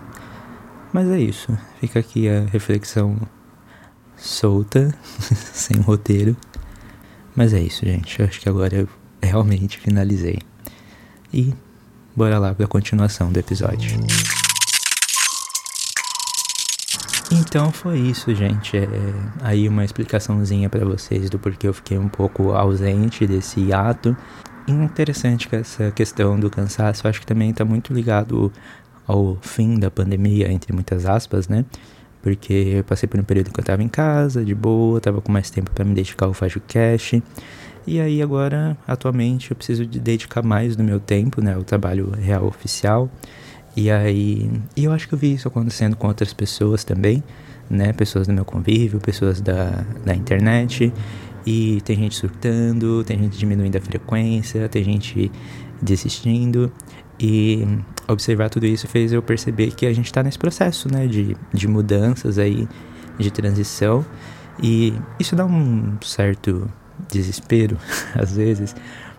Mas 0.92 1.09
é 1.09 1.18
isso, 1.18 1.56
fica 1.80 1.99
aqui 1.99 2.28
a 2.28 2.44
reflexão 2.44 3.16
solta, 4.16 4.94
sem 5.52 5.80
roteiro. 5.80 6.37
Mas 7.35 7.52
é 7.52 7.61
isso, 7.61 7.85
gente. 7.85 8.23
Acho 8.23 8.40
que 8.40 8.49
agora 8.49 8.76
eu 8.76 8.88
realmente 9.21 9.78
finalizei. 9.78 10.38
E 11.33 11.52
bora 12.14 12.38
lá 12.38 12.54
para 12.54 12.64
a 12.64 12.68
continuação 12.68 13.33
do 13.33 13.38
episódio. 13.38 13.99
Então 17.33 17.73
foi 17.73 17.99
isso, 17.99 18.33
gente. 18.35 18.76
É, 18.76 18.88
aí 19.42 19.68
uma 19.68 19.85
explicaçãozinha 19.85 20.71
para 20.71 20.85
vocês 20.85 21.28
do 21.28 21.38
porquê 21.38 21.66
eu 21.66 21.75
fiquei 21.75 21.99
um 21.99 22.09
pouco 22.09 22.52
ausente 22.52 23.26
desse 23.26 23.73
ato. 23.73 24.16
Interessante 24.66 25.47
que 25.47 25.56
essa 25.56 25.90
questão 25.90 26.40
do 26.40 26.49
cansaço, 26.49 27.06
acho 27.06 27.21
que 27.21 27.26
também 27.26 27.50
está 27.50 27.64
muito 27.64 27.92
ligado 27.92 28.50
ao 29.06 29.37
fim 29.42 29.78
da 29.78 29.90
pandemia, 29.90 30.50
entre 30.50 30.73
muitas 30.73 31.04
aspas, 31.04 31.49
né? 31.49 31.64
Porque 32.23 32.52
eu 32.52 32.85
passei 32.85 33.06
por 33.06 33.21
um 33.21 33.23
período 33.23 33.52
que 33.52 33.61
eu 33.61 33.62
estava 33.62 33.83
em 33.83 33.88
casa, 33.88 34.42
de 34.42 34.54
boa, 34.54 34.97
estava 34.97 35.21
com 35.21 35.30
mais 35.30 35.50
tempo 35.50 35.71
para 35.71 35.85
me 35.85 35.94
dedicar 35.94 36.25
ao 36.25 36.33
Faju 36.33 36.62
Cash. 36.66 37.21
E 37.87 38.00
aí 38.00 38.23
agora, 38.23 38.78
atualmente, 38.88 39.50
eu 39.50 39.56
preciso 39.56 39.85
de 39.85 40.00
dedicar 40.00 40.42
mais 40.42 40.75
do 40.75 40.83
meu 40.83 40.99
tempo, 40.99 41.42
né, 41.42 41.54
ao 41.54 41.62
trabalho 41.62 42.11
real 42.12 42.47
oficial. 42.47 43.11
E 43.76 43.90
aí, 43.90 44.50
e 44.75 44.85
eu 44.85 44.92
acho 44.92 45.06
que 45.06 45.14
eu 45.14 45.18
vi 45.18 45.35
isso 45.35 45.47
acontecendo 45.47 45.94
com 45.94 46.06
outras 46.06 46.33
pessoas 46.33 46.83
também, 46.83 47.23
né, 47.68 47.92
pessoas 47.92 48.26
do 48.26 48.33
meu 48.33 48.44
convívio, 48.47 48.99
pessoas 49.00 49.42
da, 49.42 49.85
da 50.02 50.14
internet. 50.14 50.90
E 51.46 51.80
tem 51.82 51.96
gente 51.96 52.14
surtando, 52.14 53.04
tem 53.04 53.18
gente 53.18 53.36
diminuindo 53.36 53.76
a 53.76 53.80
frequência, 53.80 54.68
tem 54.68 54.82
gente 54.82 55.30
desistindo. 55.80 56.72
E 57.20 57.66
observar 58.08 58.50
tudo 58.50 58.66
isso 58.66 58.88
fez 58.88 59.12
eu 59.12 59.22
perceber 59.22 59.72
que 59.72 59.86
a 59.86 59.92
gente 59.92 60.06
está 60.06 60.22
nesse 60.22 60.38
processo, 60.38 60.92
né, 60.92 61.06
de, 61.06 61.36
de 61.52 61.68
mudanças 61.68 62.38
aí, 62.38 62.68
de 63.18 63.30
transição. 63.30 64.04
E 64.62 64.94
isso 65.18 65.36
dá 65.36 65.44
um 65.44 65.96
certo 66.02 66.70
desespero 67.10 67.76
às 68.14 68.36
vezes, 68.36 68.74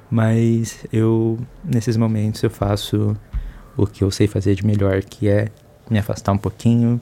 mas 0.10 0.86
eu 0.92 1.38
nesses 1.64 1.98
momentos 1.98 2.42
eu 2.42 2.50
faço 2.50 3.16
o 3.76 3.86
que 3.86 4.04
eu 4.04 4.12
sei 4.12 4.28
fazer 4.28 4.56
de 4.56 4.66
melhor, 4.66 5.04
que 5.04 5.28
é 5.28 5.50
me 5.90 6.00
afastar 6.00 6.32
um 6.32 6.38
pouquinho 6.38 7.00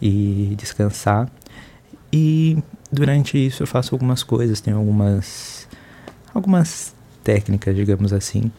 e 0.00 0.54
descansar. 0.56 1.30
E 2.12 2.58
durante 2.90 3.38
isso 3.38 3.62
eu 3.62 3.66
faço 3.66 3.94
algumas 3.94 4.22
coisas, 4.22 4.60
tenho 4.60 4.76
algumas 4.76 5.68
algumas 6.34 6.94
técnicas, 7.22 7.74
digamos 7.74 8.12
assim, 8.12 8.50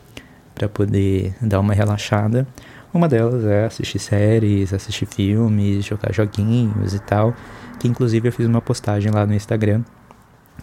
para 0.53 0.69
poder 0.69 1.33
dar 1.41 1.59
uma 1.59 1.73
relaxada. 1.73 2.47
Uma 2.93 3.07
delas 3.07 3.45
é 3.45 3.65
assistir 3.65 3.99
séries, 3.99 4.73
assistir 4.73 5.05
filmes, 5.05 5.85
jogar 5.85 6.13
joguinhos 6.13 6.93
e 6.93 6.99
tal. 6.99 7.33
Que 7.79 7.87
inclusive 7.87 8.27
eu 8.27 8.31
fiz 8.31 8.45
uma 8.45 8.61
postagem 8.61 9.11
lá 9.11 9.25
no 9.25 9.33
Instagram 9.33 9.83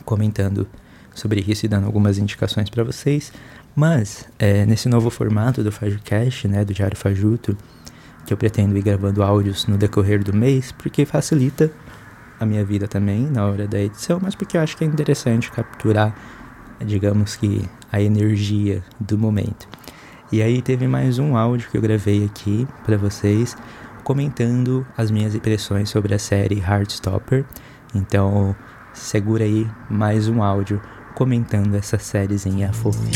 comentando 0.05 0.69
sobre 1.15 1.45
isso 1.47 1.67
e 1.67 1.69
dando 1.69 1.87
algumas 1.87 2.19
indicações 2.19 2.69
para 2.69 2.85
vocês. 2.85 3.33
Mas, 3.75 4.29
é, 4.39 4.67
nesse 4.67 4.89
novo 4.89 5.11
formato 5.11 5.63
do 5.63 5.73
FajuCast, 5.73 6.49
né, 6.49 6.65
do 6.65 6.75
Diário 6.75 6.97
Fajuto, 6.97 7.57
que 8.27 8.33
eu 8.33 8.37
pretendo 8.37 8.77
ir 8.77 8.83
gravando 8.83 9.23
áudios 9.23 9.67
no 9.67 9.79
decorrer 9.79 10.23
do 10.23 10.35
mês, 10.35 10.73
porque 10.73 11.05
facilita 11.05 11.71
a 12.39 12.47
minha 12.47 12.65
vida 12.65 12.87
também 12.87 13.27
na 13.27 13.45
hora 13.45 13.67
da 13.67 13.79
edição, 13.79 14.19
mas 14.23 14.35
porque 14.35 14.57
eu 14.57 14.61
acho 14.61 14.77
que 14.77 14.85
é 14.85 14.87
interessante 14.87 15.51
capturar, 15.51 16.15
digamos 16.85 17.37
que, 17.37 17.69
a 17.91 18.01
energia 18.01 18.83
do 19.01 19.19
momento. 19.19 19.69
E 20.31 20.43
aí 20.43 20.61
teve 20.61 20.87
mais 20.87 21.19
um 21.19 21.37
áudio 21.37 21.71
que 21.71 21.77
eu 21.77 21.83
gravei 21.83 22.25
aqui 22.25 22.67
para 22.85 22.97
vocês, 22.97 23.57
comentando 24.05 24.87
as 24.97 25.11
minhas 25.11 25.35
impressões 25.35 25.89
sobre 25.89 26.15
a 26.15 26.19
série 26.19 26.61
Heartstopper. 26.61 27.45
Então, 27.95 28.55
segura 28.93 29.45
aí 29.45 29.67
mais 29.89 30.29
um 30.29 30.43
áudio 30.43 30.81
comentando 31.15 31.75
essa 31.75 31.99
sériezinha 31.99 32.73
fofinha. 32.73 33.11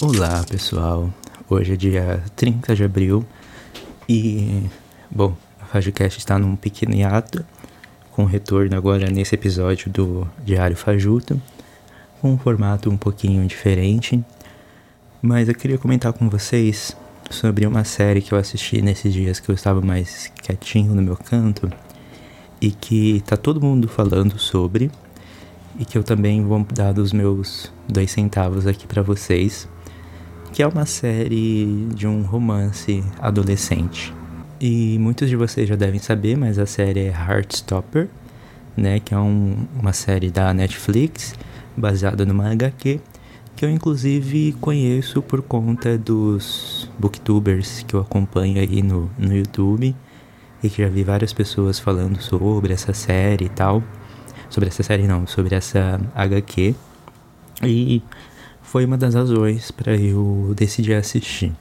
Olá 0.00 0.44
pessoal, 0.48 1.12
hoje 1.48 1.74
é 1.74 1.76
dia 1.76 2.22
30 2.34 2.74
de 2.74 2.84
abril 2.84 3.24
e, 4.08 4.68
bom, 5.10 5.36
a 5.74 5.82
Fajocast 5.82 6.18
está 6.18 6.38
num 6.38 6.54
pequeno 6.54 6.94
hiato, 6.94 7.44
com 8.12 8.24
retorno 8.24 8.76
agora 8.76 9.10
nesse 9.10 9.34
episódio 9.34 9.90
do 9.90 10.28
Diário 10.44 10.76
Fajuto, 10.76 11.40
com 12.20 12.32
um 12.32 12.38
formato 12.38 12.88
um 12.88 12.96
pouquinho 12.96 13.44
diferente, 13.44 14.24
mas 15.20 15.48
eu 15.48 15.54
queria 15.54 15.76
comentar 15.76 16.12
com 16.12 16.28
vocês 16.30 16.96
sobre 17.28 17.66
uma 17.66 17.82
série 17.82 18.22
que 18.22 18.32
eu 18.32 18.38
assisti 18.38 18.80
nesses 18.80 19.12
dias 19.12 19.40
que 19.40 19.50
eu 19.50 19.54
estava 19.54 19.80
mais 19.80 20.30
quietinho 20.42 20.94
no 20.94 21.02
meu 21.02 21.16
canto 21.16 21.68
e 22.60 22.70
que 22.70 23.20
tá 23.26 23.36
todo 23.36 23.60
mundo 23.60 23.88
falando 23.88 24.38
sobre 24.38 24.92
e 25.76 25.84
que 25.84 25.98
eu 25.98 26.04
também 26.04 26.44
vou 26.44 26.64
dar 26.72 26.92
dos 26.92 27.12
meus 27.12 27.72
dois 27.88 28.12
centavos 28.12 28.64
aqui 28.64 28.86
para 28.86 29.02
vocês, 29.02 29.68
que 30.52 30.62
é 30.62 30.66
uma 30.68 30.86
série 30.86 31.88
de 31.92 32.06
um 32.06 32.22
romance 32.22 33.02
adolescente. 33.20 34.14
E 34.60 34.98
muitos 34.98 35.28
de 35.28 35.36
vocês 35.36 35.68
já 35.68 35.76
devem 35.76 36.00
saber, 36.00 36.36
mas 36.36 36.58
a 36.58 36.66
série 36.66 37.00
é 37.00 37.08
Heartstopper, 37.08 38.08
né, 38.76 39.00
que 39.00 39.12
é 39.14 39.18
um, 39.18 39.66
uma 39.78 39.92
série 39.92 40.30
da 40.30 40.52
Netflix 40.54 41.34
baseada 41.76 42.24
numa 42.24 42.50
HQ 42.50 43.00
que 43.56 43.64
eu 43.64 43.70
inclusive 43.70 44.52
conheço 44.60 45.22
por 45.22 45.40
conta 45.40 45.96
dos 45.96 46.90
booktubers 46.98 47.84
que 47.86 47.94
eu 47.94 48.00
acompanho 48.00 48.60
aí 48.60 48.82
no, 48.82 49.08
no 49.16 49.32
YouTube 49.32 49.94
e 50.60 50.68
que 50.68 50.82
já 50.82 50.88
vi 50.88 51.04
várias 51.04 51.32
pessoas 51.32 51.78
falando 51.78 52.20
sobre 52.20 52.72
essa 52.72 52.92
série 52.92 53.44
e 53.44 53.48
tal 53.48 53.80
sobre 54.54 54.68
essa 54.68 54.84
série 54.84 55.06
não, 55.08 55.26
sobre 55.26 55.56
essa 55.56 56.00
HQ. 56.14 56.74
E 57.62 58.02
foi 58.62 58.84
uma 58.84 58.96
das 58.96 59.14
razões 59.14 59.72
para 59.72 59.96
eu 59.96 60.52
decidir 60.56 60.94
assistir. 60.94 61.52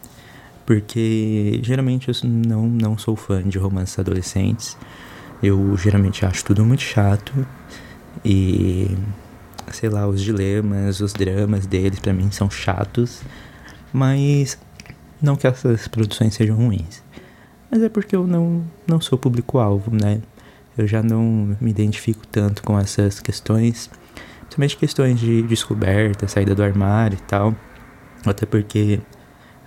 Porque 0.66 1.60
geralmente 1.64 2.10
eu 2.10 2.16
não, 2.24 2.68
não 2.68 2.98
sou 2.98 3.16
fã 3.16 3.42
de 3.44 3.58
romances 3.58 3.98
adolescentes. 4.00 4.78
Eu 5.42 5.76
geralmente 5.78 6.26
acho 6.26 6.46
tudo 6.46 6.66
muito 6.66 6.84
chato. 6.84 7.34
E 8.24 8.90
sei 9.72 9.90
lá, 9.90 10.08
os 10.08 10.22
dilemas, 10.22 11.02
os 11.02 11.14
dramas 11.14 11.66
deles 11.66 12.00
para 12.00 12.14
mim 12.14 12.32
são 12.32 12.50
chatos. 12.50 13.22
Mas 13.92 14.58
não 15.22 15.36
que 15.36 15.48
essas 15.48 15.88
produções 15.88 16.34
sejam 16.34 16.56
ruins. 16.56 17.04
Mas 17.70 17.82
é 17.82 17.90
porque 17.90 18.16
eu 18.16 18.26
não, 18.26 18.64
não 18.88 19.02
sou 19.02 19.18
público-alvo, 19.18 19.92
né? 19.94 20.22
eu 20.78 20.88
já 20.88 21.04
não 21.04 21.56
me 21.60 21.70
identifico 21.70 22.26
tanto 22.28 22.64
com 22.64 22.80
essas 22.80 23.20
questões, 23.20 23.90
principalmente 24.42 24.78
questões 24.78 25.20
de 25.20 25.42
descoberta, 25.44 26.28
saída 26.28 26.56
do 26.56 26.64
armário 26.64 27.18
e 27.18 27.22
tal. 27.22 27.56
Até 28.26 28.46
porque 28.46 29.00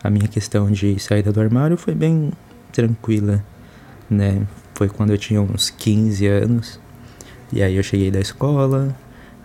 a 0.06 0.10
minha 0.10 0.28
questão 0.28 0.70
de 0.70 0.98
saída 1.00 1.32
do 1.32 1.40
armário 1.40 1.76
foi 1.76 1.94
bem 1.94 2.32
tranquila, 2.72 3.44
né? 4.08 4.46
Foi 4.74 4.88
quando 4.88 5.10
eu 5.10 5.18
tinha 5.18 5.42
uns 5.42 5.68
15 5.70 6.26
anos. 6.26 6.80
E 7.52 7.62
aí 7.62 7.76
eu 7.76 7.82
cheguei 7.82 8.10
da 8.10 8.20
escola, 8.20 8.96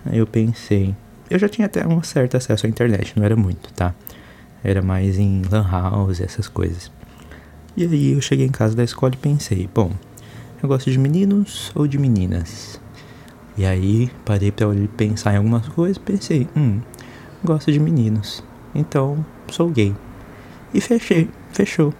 aí 0.06 0.20
eu 0.20 0.27
pensei. 0.27 0.96
Eu 1.30 1.39
já 1.39 1.50
tinha 1.50 1.65
até 1.65 1.88
um 1.88 2.03
certo 2.03 2.38
acesso 2.38 2.65
à 2.65 2.70
internet, 2.70 3.13
não 3.18 3.25
era 3.25 3.36
muito, 3.36 3.74
tá? 3.74 3.96
Era 4.63 4.82
mais 4.82 5.18
em 5.18 5.41
lan 5.50 5.68
house, 5.68 6.22
essas 6.22 6.48
coisas. 6.48 6.91
E 7.75 7.84
aí 7.84 8.12
eu 8.12 8.22
cheguei 8.22 8.46
em 8.46 8.51
casa 8.51 8.75
da 8.75 8.84
escola 8.84 9.13
e 9.15 9.18
pensei, 9.18 9.68
bom, 9.74 9.91
eu 10.62 10.70
gosto 10.70 10.91
de 10.91 11.00
meninos 11.00 11.72
ou 11.74 11.88
de 11.88 11.98
meninas? 11.98 12.80
E 13.58 13.65
aí 13.65 14.12
parei 14.25 14.51
para 14.51 14.68
pensar 14.96 15.34
em 15.34 15.38
algumas 15.38 15.68
coisas, 15.70 15.98
pensei, 15.98 16.48
hum, 16.56 16.82
gosto 17.44 17.72
de 17.72 17.80
meninos, 17.80 18.44
então 18.75 19.25
sou 19.50 19.70
gay. 19.70 19.96
E 20.74 20.80
fechei, 20.80 21.30
fechou. 21.51 21.94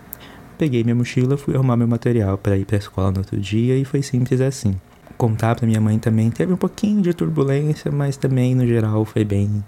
Peguei 0.58 0.84
minha 0.84 0.96
mochila, 0.96 1.38
fui 1.38 1.56
arrumar 1.56 1.76
meu 1.76 1.88
material 1.88 2.38
para 2.38 2.58
ir 2.58 2.66
para 2.66 2.78
a 2.78 2.80
escola 2.80 3.12
no 3.12 3.20
outro 3.20 3.40
dia 3.40 3.76
e 3.78 3.84
foi 3.84 4.02
simples 4.02 4.40
assim. 4.40 4.76
Contar 5.18 5.56
para 5.56 5.68
minha 5.68 5.82
mãe 5.82 5.98
também 6.00 6.30
teve 6.30 6.54
um 6.54 6.58
pouquinho 6.58 7.02
de 7.02 7.14
turbulência, 7.14 7.92
mas 7.92 8.16
também 8.16 8.56
no 8.56 8.66
geral 8.66 9.04
foi 9.06 9.24
bem 9.26 9.64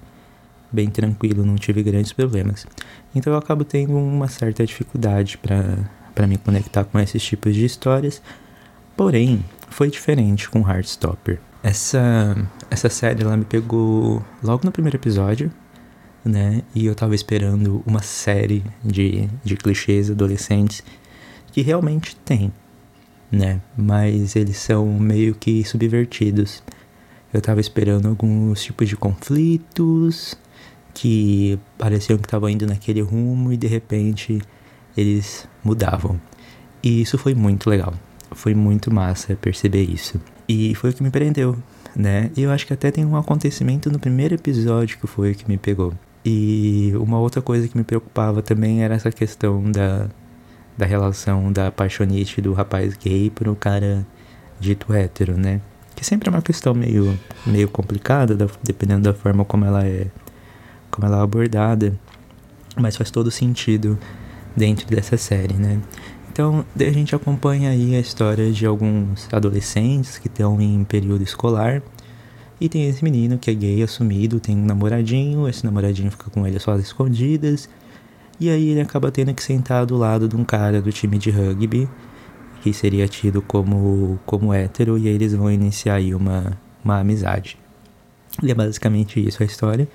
bem 0.71 0.89
tranquilo, 0.89 1.45
não 1.45 1.55
tive 1.55 1.83
grandes 1.83 2.11
problemas. 2.11 2.65
Então 3.13 3.31
eu 3.31 3.37
acabo 3.37 3.63
tendo 3.63 3.95
uma 3.95 4.27
certa 4.27 4.65
dificuldade 4.65 5.37
para 5.37 6.27
me 6.27 6.37
conectar 6.37 6.83
com 6.83 6.99
esses 6.99 7.21
tipos 7.23 7.53
de 7.53 7.63
histórias. 7.63 8.21
Porém, 8.97 9.45
foi 9.69 9.89
diferente 9.89 10.49
com 10.49 10.67
Heartstopper. 10.67 11.39
Essa 11.61 12.35
essa 12.69 12.89
série 12.89 13.23
ela 13.23 13.37
me 13.37 13.45
pegou 13.45 14.23
logo 14.43 14.61
no 14.65 14.71
primeiro 14.71 14.97
episódio, 14.97 15.51
né? 16.23 16.61
E 16.73 16.85
eu 16.85 16.95
tava 16.95 17.15
esperando 17.15 17.83
uma 17.85 18.01
série 18.01 18.63
de, 18.83 19.29
de 19.43 19.55
clichês 19.55 20.09
adolescentes 20.09 20.83
que 21.51 21.61
realmente 21.61 22.15
tem, 22.15 22.51
né? 23.31 23.61
Mas 23.77 24.35
eles 24.35 24.57
são 24.57 24.87
meio 24.99 25.35
que 25.35 25.63
subvertidos. 25.63 26.63
Eu 27.33 27.41
tava 27.41 27.59
esperando 27.59 28.07
alguns 28.07 28.63
tipos 28.63 28.87
de 28.87 28.95
conflitos 28.95 30.37
que 30.93 31.59
pareciam 31.77 32.17
que 32.17 32.25
estavam 32.25 32.49
indo 32.49 32.67
naquele 32.67 33.01
rumo 33.01 33.51
e 33.51 33.57
de 33.57 33.67
repente 33.67 34.41
eles 34.95 35.47
mudavam. 35.63 36.19
E 36.81 37.01
isso 37.01 37.17
foi 37.17 37.33
muito 37.33 37.69
legal. 37.69 37.93
Foi 38.31 38.53
muito 38.53 38.93
massa 38.93 39.35
perceber 39.35 39.83
isso. 39.83 40.19
E 40.47 40.75
foi 40.75 40.89
o 40.89 40.93
que 40.93 41.01
me 41.01 41.09
prendeu, 41.09 41.57
né? 41.95 42.29
E 42.35 42.41
eu 42.41 42.51
acho 42.51 42.67
que 42.67 42.73
até 42.73 42.91
tem 42.91 43.05
um 43.05 43.15
acontecimento 43.15 43.89
no 43.91 43.99
primeiro 43.99 44.35
episódio 44.35 44.97
que 44.97 45.07
foi 45.07 45.31
o 45.31 45.35
que 45.35 45.47
me 45.47 45.57
pegou. 45.57 45.93
E 46.25 46.93
uma 46.95 47.19
outra 47.19 47.41
coisa 47.41 47.67
que 47.67 47.77
me 47.77 47.83
preocupava 47.83 48.41
também 48.41 48.83
era 48.83 48.95
essa 48.95 49.11
questão 49.11 49.69
da, 49.71 50.07
da 50.77 50.85
relação 50.85 51.51
da 51.51 51.71
paixonite 51.71 52.41
do 52.41 52.53
rapaz 52.53 52.95
gay 52.95 53.29
pro 53.29 53.55
cara 53.55 54.05
dito 54.59 54.93
hétero, 54.93 55.37
né? 55.37 55.59
Que 55.95 56.05
sempre 56.05 56.29
é 56.29 56.31
uma 56.31 56.41
questão 56.41 56.73
meio, 56.73 57.17
meio 57.45 57.67
complicada, 57.69 58.35
da, 58.35 58.47
dependendo 58.63 59.03
da 59.03 59.13
forma 59.13 59.43
como 59.43 59.65
ela 59.65 59.85
é 59.85 60.07
como 60.89 61.07
ela 61.07 61.17
é 61.19 61.21
abordada, 61.23 61.99
mas 62.77 62.95
faz 62.95 63.09
todo 63.09 63.31
sentido 63.31 63.97
dentro 64.55 64.87
dessa 64.87 65.17
série, 65.17 65.55
né? 65.55 65.81
Então, 66.31 66.65
a 66.79 66.91
gente 66.91 67.15
acompanha 67.15 67.69
aí 67.69 67.95
a 67.95 67.99
história 67.99 68.51
de 68.51 68.65
alguns 68.65 69.27
adolescentes 69.31 70.17
que 70.17 70.27
estão 70.27 70.59
em 70.59 70.83
período 70.83 71.23
escolar 71.23 71.81
e 72.59 72.69
tem 72.69 72.87
esse 72.87 73.03
menino 73.03 73.37
que 73.37 73.49
é 73.49 73.53
gay 73.53 73.81
assumido, 73.83 74.39
tem 74.39 74.55
um 74.55 74.65
namoradinho, 74.65 75.47
esse 75.47 75.65
namoradinho 75.65 76.11
fica 76.11 76.29
com 76.29 76.45
ele 76.45 76.57
às 76.57 76.79
escondidas. 76.79 77.69
E 78.39 78.49
aí 78.49 78.69
ele 78.69 78.81
acaba 78.81 79.11
tendo 79.11 79.33
que 79.33 79.43
sentar 79.43 79.85
do 79.85 79.97
lado 79.97 80.27
de 80.27 80.35
um 80.35 80.43
cara 80.43 80.81
do 80.81 80.91
time 80.91 81.17
de 81.17 81.29
rugby, 81.29 81.87
que 82.61 82.73
seria 82.73 83.07
tido 83.07 83.41
como, 83.41 84.19
como 84.25 84.53
hétero, 84.53 84.97
e 84.97 85.07
aí 85.07 85.13
eles 85.13 85.33
vão 85.33 85.51
iniciar 85.51 85.95
aí 85.95 86.15
uma, 86.15 86.57
uma 86.83 86.99
amizade. 86.99 87.57
E 88.41 88.49
é 88.49 88.55
basicamente 88.55 89.25
isso 89.25 89.43
a 89.43 89.45
história. 89.45 89.87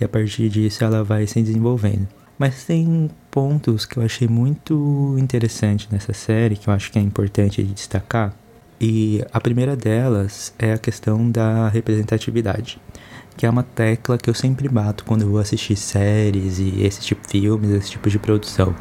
E 0.00 0.04
a 0.04 0.08
partir 0.08 0.48
disso 0.48 0.84
ela 0.84 1.02
vai 1.02 1.26
se 1.26 1.42
desenvolvendo. 1.42 2.06
Mas 2.38 2.64
tem 2.64 3.10
pontos 3.30 3.86
que 3.86 3.96
eu 3.96 4.02
achei 4.02 4.28
muito 4.28 5.16
interessante 5.18 5.88
nessa 5.90 6.12
série, 6.12 6.56
que 6.56 6.68
eu 6.68 6.74
acho 6.74 6.92
que 6.92 6.98
é 6.98 7.02
importante 7.02 7.62
de 7.62 7.72
destacar 7.72 8.34
e 8.80 9.24
a 9.32 9.40
primeira 9.40 9.74
delas 9.74 10.52
é 10.58 10.72
a 10.72 10.78
questão 10.78 11.30
da 11.30 11.68
representatividade, 11.68 12.78
que 13.36 13.46
é 13.46 13.50
uma 13.50 13.62
tecla 13.62 14.18
que 14.18 14.28
eu 14.28 14.34
sempre 14.34 14.68
bato 14.68 15.04
quando 15.04 15.22
eu 15.22 15.30
vou 15.30 15.38
assistir 15.38 15.76
séries 15.76 16.58
e 16.58 16.82
esse 16.82 17.00
tipo 17.00 17.22
de 17.26 17.40
filmes, 17.40 17.70
esse 17.70 17.90
tipo 17.90 18.10
de 18.10 18.18
produção. 18.18 18.74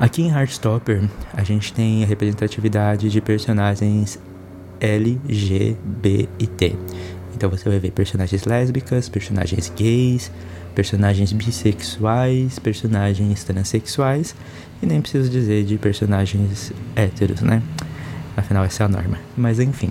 Aqui 0.00 0.22
em 0.22 0.30
Heartstopper, 0.30 1.08
a 1.34 1.42
gente 1.42 1.72
tem 1.72 2.04
a 2.04 2.06
representatividade 2.06 3.10
de 3.10 3.20
personagens 3.20 4.18
L, 4.80 5.20
G, 5.28 5.76
B 5.84 6.28
e 6.38 6.46
T. 6.46 6.76
Então 7.34 7.50
você 7.50 7.68
vai 7.68 7.78
ver 7.78 7.90
personagens 7.90 8.44
lésbicas, 8.44 9.08
personagens 9.08 9.72
gays, 9.76 10.30
personagens 10.74 11.32
bissexuais, 11.32 12.58
personagens 12.58 13.44
transexuais 13.44 14.34
e 14.82 14.86
nem 14.86 15.00
preciso 15.00 15.28
dizer 15.28 15.64
de 15.64 15.76
personagens 15.76 16.72
héteros, 16.94 17.42
né? 17.42 17.62
Afinal, 18.38 18.64
essa 18.64 18.84
é 18.84 18.86
a 18.86 18.88
norma. 18.88 19.18
Mas 19.36 19.58
enfim, 19.58 19.90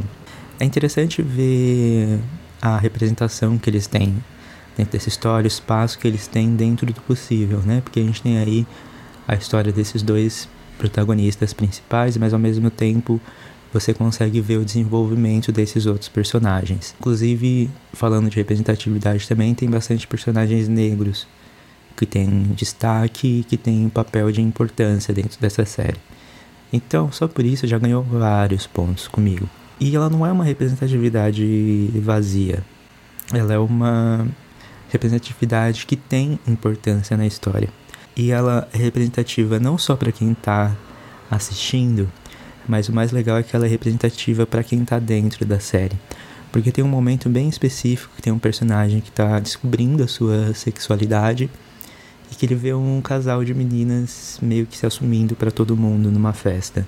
é 0.57 0.63
interessante 0.63 1.21
ver 1.21 2.19
a 2.61 2.77
representação 2.77 3.57
que 3.57 3.69
eles 3.69 3.87
têm 3.87 4.23
dentro 4.77 4.93
dessa 4.93 5.09
história, 5.09 5.43
o 5.43 5.47
espaço 5.47 5.99
que 5.99 6.07
eles 6.07 6.27
têm 6.27 6.55
dentro 6.55 6.85
do 6.85 7.01
possível, 7.01 7.59
né? 7.65 7.81
Porque 7.81 7.99
a 7.99 8.03
gente 8.03 8.21
tem 8.21 8.37
aí 8.37 8.65
a 9.27 9.35
história 9.35 9.71
desses 9.71 10.01
dois 10.01 10.47
protagonistas 10.77 11.51
principais, 11.51 12.15
mas 12.15 12.33
ao 12.33 12.39
mesmo 12.39 12.69
tempo 12.69 13.19
você 13.73 13.93
consegue 13.93 14.39
ver 14.39 14.57
o 14.57 14.65
desenvolvimento 14.65 15.51
desses 15.51 15.85
outros 15.85 16.07
personagens. 16.07 16.95
Inclusive, 16.99 17.69
falando 17.91 18.29
de 18.29 18.37
representatividade 18.37 19.27
também, 19.27 19.53
tem 19.53 19.69
bastante 19.69 20.07
personagens 20.07 20.69
negros 20.69 21.27
que 21.97 22.05
têm 22.05 22.43
destaque 22.55 23.41
e 23.41 23.43
que 23.43 23.57
têm 23.57 23.87
um 23.87 23.89
papel 23.89 24.31
de 24.31 24.41
importância 24.41 25.13
dentro 25.13 25.37
dessa 25.41 25.65
série. 25.65 25.97
Então, 26.71 27.11
só 27.11 27.27
por 27.27 27.45
isso 27.45 27.65
já 27.65 27.77
ganhou 27.77 28.03
vários 28.03 28.67
pontos 28.67 29.07
comigo. 29.07 29.49
E 29.79 29.95
ela 29.95 30.09
não 30.09 30.25
é 30.25 30.31
uma 30.31 30.43
representatividade 30.43 31.91
vazia. 31.95 32.63
Ela 33.33 33.53
é 33.53 33.57
uma 33.57 34.27
representatividade 34.89 35.85
que 35.85 35.95
tem 35.95 36.39
importância 36.47 37.15
na 37.15 37.25
história. 37.25 37.69
E 38.15 38.31
ela 38.31 38.67
é 38.73 38.77
representativa 38.77 39.59
não 39.59 39.77
só 39.77 39.95
para 39.95 40.11
quem 40.11 40.31
está 40.31 40.75
assistindo, 41.29 42.09
mas 42.67 42.89
o 42.89 42.93
mais 42.93 43.11
legal 43.11 43.37
é 43.37 43.43
que 43.43 43.55
ela 43.55 43.65
é 43.65 43.69
representativa 43.69 44.45
para 44.45 44.63
quem 44.63 44.81
está 44.81 44.97
dentro 44.97 45.45
da 45.45 45.59
série. 45.59 45.95
Porque 46.51 46.71
tem 46.71 46.83
um 46.83 46.87
momento 46.87 47.29
bem 47.29 47.47
específico 47.47 48.13
que 48.15 48.21
tem 48.21 48.33
um 48.33 48.39
personagem 48.39 48.99
que 48.99 49.09
está 49.09 49.39
descobrindo 49.39 50.03
a 50.03 50.07
sua 50.07 50.53
sexualidade 50.53 51.49
e 52.31 52.35
que 52.35 52.45
ele 52.45 52.55
vê 52.55 52.73
um 52.73 53.01
casal 53.01 53.43
de 53.43 53.53
meninas 53.53 54.39
meio 54.41 54.65
que 54.65 54.77
se 54.77 54.85
assumindo 54.85 55.35
para 55.35 55.51
todo 55.51 55.75
mundo 55.75 56.11
numa 56.11 56.33
festa. 56.33 56.87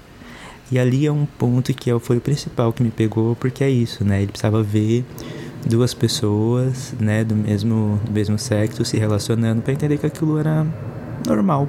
E 0.71 0.77
ali 0.77 1.07
é 1.07 1.11
um 1.11 1.25
ponto 1.25 1.73
que 1.73 1.89
é 1.89 1.99
foi 1.99 2.17
o 2.17 2.21
principal 2.21 2.71
que 2.71 2.83
me 2.83 2.91
pegou, 2.91 3.35
porque 3.35 3.63
é 3.63 3.69
isso, 3.69 4.03
né? 4.03 4.21
Ele 4.21 4.31
precisava 4.31 4.61
ver 4.61 5.03
duas 5.67 5.93
pessoas, 5.93 6.93
né, 6.99 7.23
do 7.23 7.35
mesmo 7.35 7.99
do 8.05 8.11
mesmo 8.11 8.37
sexo 8.37 8.85
se 8.85 8.97
relacionando 8.97 9.61
para 9.61 9.73
entender 9.73 9.97
que 9.97 10.05
aquilo 10.05 10.37
era 10.37 10.65
normal, 11.27 11.67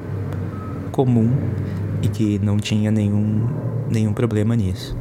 comum 0.92 1.33
e 2.02 2.09
que 2.09 2.38
não 2.38 2.59
tinha 2.59 2.90
nenhum 2.90 3.48
nenhum 3.90 4.12
problema 4.12 4.54
nisso. 4.54 4.96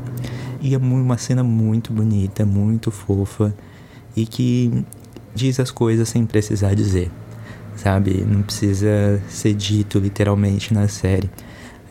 E 0.62 0.74
é 0.74 0.78
uma 0.78 1.18
cena 1.18 1.44
muito 1.44 1.94
bonita, 1.94 2.46
muito 2.46 2.92
fofa 2.92 3.54
e 4.16 4.26
que 4.26 4.84
diz 5.36 5.60
as 5.60 5.72
coisas 5.72 6.10
sem 6.10 6.26
precisar 6.26 6.74
dizer 6.74 7.12
sabe? 7.76 8.26
Não 8.28 8.42
precisa 8.42 9.22
ser 9.28 9.54
dito 9.54 10.00
literalmente 10.00 10.74
na 10.74 10.88
série. 10.88 11.30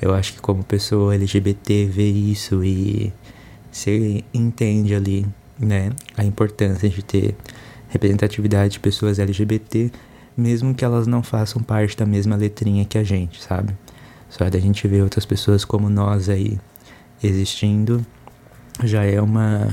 Eu 0.01 0.14
acho 0.14 0.35
que 0.35 0.41
como 0.41 0.62
pessoa 0.62 1.14
LGBT 1.14 1.87
vê 1.87 2.09
isso 2.09 2.64
e 2.64 3.12
você 3.71 4.25
entende 4.33 4.95
ali, 4.95 5.27
né, 5.59 5.91
a 6.17 6.25
importância 6.25 6.88
de 6.88 7.03
ter 7.03 7.37
representatividade 7.88 8.75
de 8.75 8.81
pessoas 8.81 9.19
LGBT, 9.19 9.91
mesmo 10.37 10.75
que 10.75 10.85
elas 10.85 11.07
não 11.07 11.23
façam 11.23 11.62
parte 11.62 11.97
da 11.97 12.07
mesma 12.07 12.37
letrinha 12.37 12.85
que 12.85 12.99
a 12.99 13.05
gente, 13.05 13.43
sabe? 13.43 13.75
Só 14.29 14.49
da 14.49 14.59
gente 14.59 14.87
ver 14.87 15.03
outras 15.03 15.25
pessoas 15.25 15.64
como 15.64 15.88
nós 15.88 16.29
aí 16.29 16.59
existindo 17.23 18.05
já 18.85 19.05
é 19.05 19.21
uma 19.21 19.69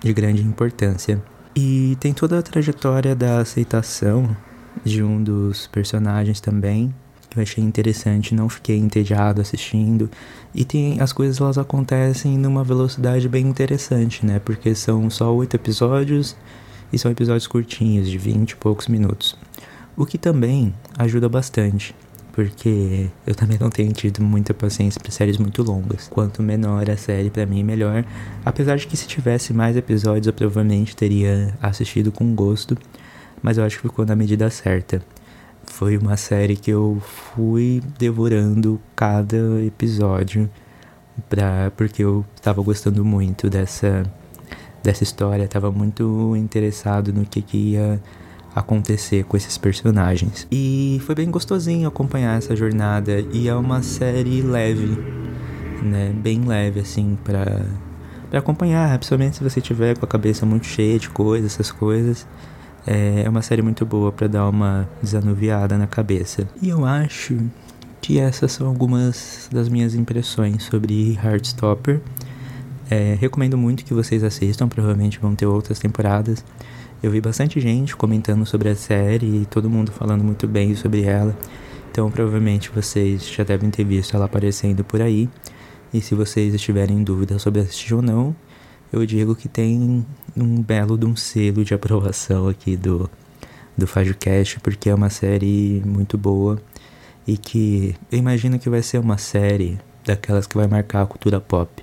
de 0.00 0.12
grande 0.12 0.42
importância. 0.42 1.22
E 1.54 1.96
tem 2.00 2.12
toda 2.12 2.38
a 2.38 2.42
trajetória 2.42 3.14
da 3.14 3.38
aceitação 3.38 4.36
de 4.84 5.02
um 5.02 5.22
dos 5.22 5.66
personagens 5.66 6.40
também, 6.40 6.94
eu 7.36 7.42
achei 7.42 7.62
interessante, 7.62 8.34
não 8.34 8.48
fiquei 8.48 8.76
entediado 8.76 9.40
assistindo. 9.40 10.10
E 10.54 10.64
tem 10.64 11.00
as 11.00 11.12
coisas 11.12 11.40
elas 11.40 11.58
acontecem 11.58 12.36
numa 12.36 12.64
velocidade 12.64 13.28
bem 13.28 13.46
interessante, 13.46 14.26
né? 14.26 14.40
Porque 14.40 14.74
são 14.74 15.08
só 15.08 15.32
oito 15.34 15.54
episódios 15.54 16.36
e 16.92 16.98
são 16.98 17.10
episódios 17.10 17.46
curtinhos, 17.46 18.08
de 18.08 18.18
vinte 18.18 18.50
e 18.50 18.56
poucos 18.56 18.88
minutos. 18.88 19.36
O 19.96 20.04
que 20.04 20.18
também 20.18 20.74
ajuda 20.98 21.28
bastante, 21.28 21.94
porque 22.32 23.08
eu 23.24 23.34
também 23.34 23.58
não 23.60 23.70
tenho 23.70 23.92
tido 23.92 24.20
muita 24.22 24.52
paciência 24.52 25.00
para 25.00 25.12
séries 25.12 25.38
muito 25.38 25.62
longas. 25.62 26.08
Quanto 26.08 26.42
menor 26.42 26.90
a 26.90 26.96
série, 26.96 27.30
para 27.30 27.46
mim, 27.46 27.62
melhor. 27.62 28.04
Apesar 28.44 28.76
de 28.76 28.88
que 28.88 28.96
se 28.96 29.06
tivesse 29.06 29.52
mais 29.52 29.76
episódios, 29.76 30.26
eu 30.26 30.32
provavelmente 30.32 30.96
teria 30.96 31.56
assistido 31.62 32.10
com 32.10 32.34
gosto 32.34 32.76
mas 33.42 33.58
eu 33.58 33.64
acho 33.64 33.76
que 33.76 33.82
ficou 33.82 34.04
na 34.06 34.16
medida 34.16 34.48
certa. 34.50 35.02
Foi 35.64 35.96
uma 35.96 36.16
série 36.16 36.56
que 36.56 36.70
eu 36.70 37.00
fui 37.34 37.82
devorando 37.98 38.80
cada 38.96 39.62
episódio 39.62 40.50
pra, 41.28 41.70
porque 41.76 42.02
eu 42.02 42.24
estava 42.34 42.62
gostando 42.62 43.04
muito 43.04 43.48
dessa, 43.48 44.02
dessa 44.82 45.02
história, 45.02 45.44
estava 45.44 45.70
muito 45.70 46.34
interessado 46.36 47.12
no 47.12 47.24
que, 47.24 47.42
que 47.42 47.72
ia 47.72 48.00
acontecer 48.54 49.24
com 49.24 49.36
esses 49.36 49.56
personagens. 49.56 50.46
E 50.50 51.00
foi 51.04 51.14
bem 51.14 51.30
gostosinho 51.30 51.88
acompanhar 51.88 52.38
essa 52.38 52.56
jornada 52.56 53.24
e 53.32 53.48
é 53.48 53.54
uma 53.54 53.82
série 53.82 54.42
leve, 54.42 54.98
né? 55.82 56.12
Bem 56.14 56.44
leve 56.44 56.80
assim 56.80 57.16
para 57.24 57.64
para 58.28 58.38
acompanhar, 58.38 58.96
principalmente 58.96 59.36
se 59.38 59.42
você 59.42 59.60
tiver 59.60 59.98
com 59.98 60.04
a 60.04 60.08
cabeça 60.08 60.46
muito 60.46 60.64
cheia 60.64 61.00
de 61.00 61.10
coisas, 61.10 61.52
essas 61.52 61.72
coisas. 61.72 62.26
É 62.92 63.28
uma 63.28 63.40
série 63.40 63.62
muito 63.62 63.86
boa 63.86 64.10
para 64.10 64.26
dar 64.26 64.48
uma 64.48 64.88
desanuviada 65.00 65.78
na 65.78 65.86
cabeça. 65.86 66.48
E 66.60 66.70
eu 66.70 66.84
acho 66.84 67.38
que 68.00 68.18
essas 68.18 68.50
são 68.50 68.66
algumas 68.66 69.48
das 69.52 69.68
minhas 69.68 69.94
impressões 69.94 70.64
sobre 70.64 71.16
Heartstopper. 71.22 72.00
É, 72.90 73.16
recomendo 73.20 73.56
muito 73.56 73.84
que 73.84 73.94
vocês 73.94 74.24
assistam, 74.24 74.66
provavelmente 74.66 75.20
vão 75.20 75.36
ter 75.36 75.46
outras 75.46 75.78
temporadas. 75.78 76.44
Eu 77.00 77.12
vi 77.12 77.20
bastante 77.20 77.60
gente 77.60 77.94
comentando 77.94 78.44
sobre 78.44 78.68
a 78.70 78.74
série 78.74 79.42
e 79.42 79.46
todo 79.46 79.70
mundo 79.70 79.92
falando 79.92 80.24
muito 80.24 80.48
bem 80.48 80.74
sobre 80.74 81.04
ela. 81.04 81.38
Então, 81.92 82.10
provavelmente 82.10 82.72
vocês 82.74 83.24
já 83.24 83.44
devem 83.44 83.70
ter 83.70 83.84
visto 83.84 84.16
ela 84.16 84.24
aparecendo 84.24 84.82
por 84.82 85.00
aí. 85.00 85.28
E 85.94 86.00
se 86.00 86.16
vocês 86.16 86.52
estiverem 86.54 86.98
em 86.98 87.04
dúvida 87.04 87.38
sobre 87.38 87.60
assistir 87.60 87.94
ou 87.94 88.02
não, 88.02 88.34
eu 88.92 89.06
digo 89.06 89.36
que 89.36 89.48
tem 89.48 90.04
um 90.36 90.62
belo 90.62 90.96
de 90.96 91.06
um 91.06 91.16
selo 91.16 91.64
de 91.64 91.74
aprovação 91.74 92.48
aqui 92.48 92.76
do, 92.76 93.10
do 93.76 93.86
FajoCast, 93.86 94.60
porque 94.60 94.90
é 94.90 94.94
uma 94.94 95.10
série 95.10 95.82
muito 95.84 96.16
boa 96.18 96.60
e 97.26 97.36
que 97.36 97.94
eu 98.10 98.18
imagino 98.18 98.58
que 98.58 98.68
vai 98.68 98.82
ser 98.82 98.98
uma 98.98 99.18
série 99.18 99.78
daquelas 100.04 100.46
que 100.46 100.56
vai 100.56 100.66
marcar 100.66 101.02
a 101.02 101.06
cultura 101.06 101.40
pop, 101.40 101.82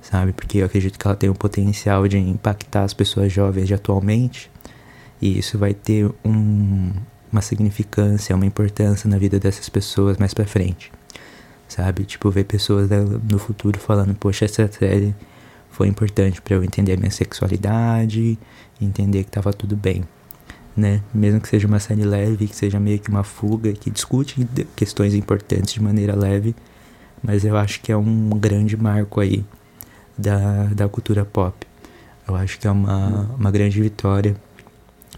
sabe? 0.00 0.32
Porque 0.32 0.58
eu 0.58 0.66
acredito 0.66 0.98
que 0.98 1.06
ela 1.06 1.16
tem 1.16 1.28
o 1.28 1.34
potencial 1.34 2.06
de 2.06 2.18
impactar 2.18 2.84
as 2.84 2.94
pessoas 2.94 3.32
jovens 3.32 3.66
de 3.66 3.74
atualmente 3.74 4.50
e 5.20 5.38
isso 5.38 5.58
vai 5.58 5.74
ter 5.74 6.10
um, 6.24 6.92
uma 7.30 7.42
significância, 7.42 8.34
uma 8.34 8.46
importância 8.46 9.08
na 9.08 9.18
vida 9.18 9.38
dessas 9.38 9.68
pessoas 9.68 10.16
mais 10.18 10.32
pra 10.34 10.46
frente 10.46 10.92
sabe? 11.72 12.04
Tipo, 12.04 12.30
ver 12.30 12.44
pessoas 12.44 12.88
no 13.30 13.38
futuro 13.38 13.78
falando, 13.78 14.14
poxa, 14.14 14.44
essa 14.44 14.70
série 14.70 15.14
foi 15.72 15.88
importante 15.88 16.40
para 16.40 16.54
eu 16.54 16.62
entender 16.62 16.92
a 16.92 16.96
minha 16.96 17.10
sexualidade, 17.10 18.38
entender 18.80 19.24
que 19.24 19.30
tava 19.30 19.52
tudo 19.52 19.74
bem, 19.74 20.04
né? 20.76 21.02
Mesmo 21.12 21.40
que 21.40 21.48
seja 21.48 21.66
uma 21.66 21.80
série 21.80 22.04
leve, 22.04 22.46
que 22.46 22.54
seja 22.54 22.78
meio 22.78 22.98
que 23.00 23.08
uma 23.08 23.24
fuga, 23.24 23.72
que 23.72 23.90
discute 23.90 24.46
questões 24.76 25.14
importantes 25.14 25.74
de 25.74 25.82
maneira 25.82 26.14
leve, 26.14 26.54
mas 27.22 27.44
eu 27.44 27.56
acho 27.56 27.80
que 27.80 27.90
é 27.90 27.96
um 27.96 28.30
grande 28.30 28.76
marco 28.76 29.20
aí 29.20 29.44
da, 30.16 30.66
da 30.66 30.88
cultura 30.88 31.24
pop. 31.24 31.66
Eu 32.28 32.36
acho 32.36 32.58
que 32.60 32.68
é 32.68 32.70
uma, 32.70 33.30
uma 33.36 33.50
grande 33.50 33.80
vitória, 33.80 34.36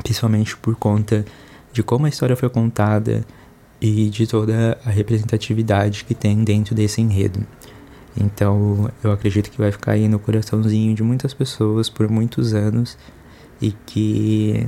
principalmente 0.03 0.57
por 0.57 0.75
conta 0.77 1.25
de 1.73 1.83
como 1.83 2.07
a 2.07 2.09
história 2.09 2.37
foi 2.37 2.49
contada, 2.49 3.25
e 3.81 4.09
de 4.09 4.27
toda 4.27 4.79
a 4.83 4.91
representatividade 4.91 6.05
que 6.05 6.15
tem 6.15 6.43
dentro 6.43 6.75
desse 6.75 7.03
enredo. 7.03 7.47
Então, 8.17 8.91
eu 9.03 9.11
acredito 9.11 9.51
que 9.51 9.59
vai 9.59 9.73
ficar 9.73 9.93
aí 9.93 10.09
no 10.09 10.19
coraçãozinho 10.19 10.95
de 10.95 11.03
muitas 11.03 11.35
pessoas 11.35 11.89
por 11.89 12.09
muitos 12.09 12.55
anos 12.55 12.97
e 13.61 13.73
que 13.87 14.67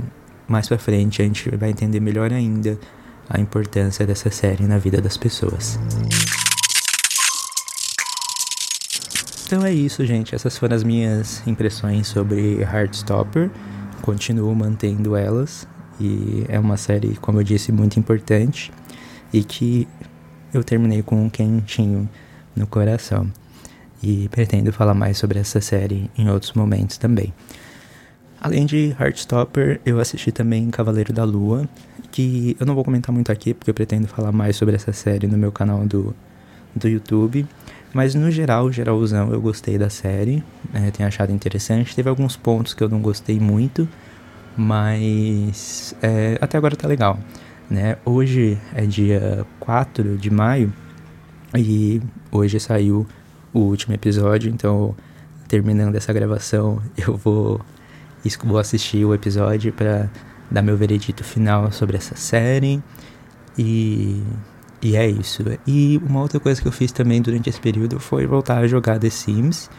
mais 0.49 0.69
para 0.69 0.79
frente 0.79 1.23
a 1.23 1.25
gente 1.25 1.55
vai 1.57 1.71
entender 1.71 2.01
melhor 2.01 2.33
ainda 2.33 2.79
a 3.29 3.41
importância 3.41 4.07
dessa 4.07 4.31
série 4.31 4.65
na 4.65 4.79
vida 4.79 5.01
das 5.01 5.17
pessoas. 5.17 5.79
Então 9.47 9.65
é 9.65 9.73
isso, 9.73 10.05
gente. 10.05 10.35
Essas 10.35 10.59
foram 10.59 10.75
as 10.75 10.83
minhas 10.83 11.47
impressões 11.47 12.09
sobre 12.09 12.61
Heartstopper. 12.63 13.51
Continuo 14.03 14.55
mantendo 14.55 15.17
elas 15.17 15.67
e 16.01 16.45
é 16.49 16.59
uma 16.59 16.77
série, 16.77 17.17
como 17.17 17.41
eu 17.41 17.45
disse, 17.45 17.73
muito 17.73 17.99
importante 17.99 18.73
e 19.33 19.43
que 19.43 19.89
eu 20.53 20.63
terminei 20.63 21.03
com 21.03 21.25
um 21.25 21.31
quentinho 21.31 22.09
no 22.57 22.67
coração. 22.67 23.31
E 24.03 24.29
pretendo 24.31 24.73
falar 24.73 24.95
mais 24.95 25.19
sobre 25.19 25.39
essa 25.39 25.61
série 25.61 26.11
em 26.17 26.29
outros 26.29 26.53
momentos 26.53 26.97
também. 26.97 27.33
Além 28.41 28.67
de 28.67 28.95
Heartstopper, 29.01 29.81
eu 29.85 29.99
assisti 29.99 30.31
também 30.31 30.71
Cavaleiro 30.71 31.13
da 31.13 31.25
Lua, 31.25 31.69
que 32.13 32.57
eu 32.61 32.67
não 32.67 32.75
vou 32.75 32.85
comentar 32.85 33.13
muito 33.13 33.33
aqui 33.33 33.55
porque 33.55 33.71
eu 33.71 33.75
pretendo 33.75 34.07
falar 34.07 34.31
mais 34.33 34.57
sobre 34.57 34.77
essa 34.77 34.93
série 34.93 35.27
no 35.27 35.39
meu 35.39 35.51
canal 35.51 35.85
do, 35.87 36.15
do 36.75 36.89
YouTube. 36.89 37.47
Mas 37.93 38.15
no 38.15 38.31
geral, 38.31 38.71
geralzão, 38.71 39.33
eu 39.33 39.41
gostei 39.41 39.79
da 39.79 39.89
série, 39.89 40.45
né, 40.73 40.91
tenho 40.91 41.09
achado 41.09 41.33
interessante. 41.33 41.97
Teve 41.97 42.11
alguns 42.11 42.37
pontos 42.37 42.75
que 42.75 42.85
eu 42.85 42.89
não 42.89 43.01
gostei 43.01 43.41
muito, 43.41 43.89
mas 44.55 45.95
é, 46.03 46.37
até 46.41 46.59
agora 46.59 46.77
tá 46.77 46.87
legal. 46.87 47.19
Né? 47.71 47.97
Hoje 48.05 48.59
é 48.75 48.83
dia 48.83 49.47
4 49.59 50.19
de 50.19 50.31
maio 50.31 50.73
e 51.55 52.01
hoje 52.31 52.59
saiu 52.59 53.07
o 53.53 53.61
último 53.61 53.95
episódio, 53.95 54.51
então 54.51 54.95
terminando 55.49 55.95
essa 55.95 56.13
gravação 56.13 56.83
eu 56.97 57.17
vou, 57.17 57.61
vou 58.45 58.59
assistir 58.59 59.05
o 59.05 59.15
episódio 59.15 59.73
para 59.73 60.11
dar 60.51 60.63
meu 60.63 60.77
veredito 60.77 61.25
final 61.25 61.71
sobre 61.73 61.97
essa 61.97 62.15
série 62.17 62.83
e, 63.59 64.23
e 64.83 64.97
é 64.97 65.09
isso. 65.09 65.43
E 65.67 66.01
uma 66.07 66.21
outra 66.21 66.39
coisa 66.39 66.61
que 66.61 66.69
eu 66.69 66.73
fiz 66.73 66.93
também 66.93 67.23
durante 67.23 67.49
esse 67.49 67.61
período 67.61 67.99
foi 67.99 68.27
voltar 68.27 68.59
a 68.59 68.67
jogar 68.67 68.99
The 68.99 69.11
Sims. 69.11 69.71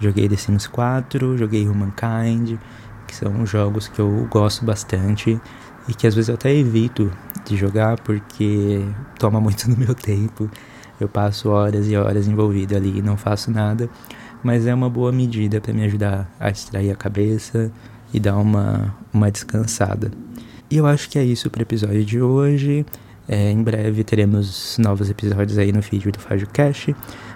Joguei 0.00 0.28
The 0.28 0.36
Sims 0.36 0.66
4, 0.66 1.38
joguei 1.38 1.68
Humankind, 1.68 2.58
que 3.06 3.14
são 3.14 3.46
jogos 3.46 3.88
que 3.88 4.00
eu 4.00 4.26
gosto 4.30 4.64
bastante 4.64 5.40
e 5.88 5.94
que 5.94 6.06
às 6.06 6.14
vezes 6.14 6.28
eu 6.28 6.34
até 6.34 6.52
evito 6.54 7.10
de 7.44 7.56
jogar 7.56 8.00
porque 8.00 8.84
toma 9.18 9.40
muito 9.40 9.68
do 9.70 9.76
meu 9.76 9.94
tempo. 9.94 10.50
Eu 11.02 11.08
passo 11.08 11.50
horas 11.50 11.88
e 11.88 11.96
horas 11.96 12.26
envolvido 12.26 12.76
ali 12.76 12.98
e 12.98 13.02
não 13.02 13.16
faço 13.16 13.50
nada, 13.50 13.88
mas 14.42 14.66
é 14.66 14.74
uma 14.74 14.88
boa 14.88 15.12
medida 15.12 15.60
para 15.60 15.72
me 15.72 15.84
ajudar 15.84 16.30
a 16.38 16.50
distrair 16.50 16.90
a 16.90 16.96
cabeça 16.96 17.70
e 18.12 18.20
dar 18.20 18.36
uma, 18.36 18.94
uma 19.12 19.30
descansada. 19.30 20.10
E 20.70 20.76
eu 20.76 20.86
acho 20.86 21.08
que 21.10 21.18
é 21.18 21.24
isso 21.24 21.50
para 21.50 21.60
o 21.60 21.62
episódio 21.62 22.04
de 22.04 22.20
hoje. 22.20 22.86
É, 23.28 23.50
em 23.50 23.62
breve 23.62 24.02
teremos 24.02 24.76
novos 24.78 25.08
episódios 25.08 25.58
aí 25.58 25.72
no 25.72 25.82
feed 25.82 26.10
do 26.10 26.18
Fágio 26.18 26.48
Cash. 26.52 26.88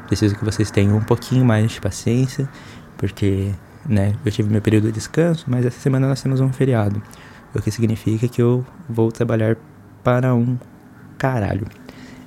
Preciso 0.07 0.35
que 0.37 0.45
vocês 0.45 0.71
tenham 0.71 0.97
um 0.97 1.03
pouquinho 1.03 1.45
mais 1.45 1.73
de 1.73 1.81
paciência, 1.81 2.49
porque 2.97 3.53
né, 3.89 4.15
eu 4.25 4.33
tive 4.33 4.51
meu 4.51 4.63
período 4.63 4.87
de 4.87 4.93
descanso, 4.93 5.45
mas 5.49 5.65
essa 5.67 5.81
semana 5.81 6.09
nós 6.09 6.23
temos 6.23 6.41
um 6.41 6.53
feriado 6.53 7.03
o 7.59 7.63
que 7.63 7.71
significa 7.71 8.29
que 8.29 8.41
eu 8.41 8.65
vou 8.89 9.11
trabalhar 9.11 9.57
para 10.03 10.35
um 10.35 10.59
caralho. 11.19 11.67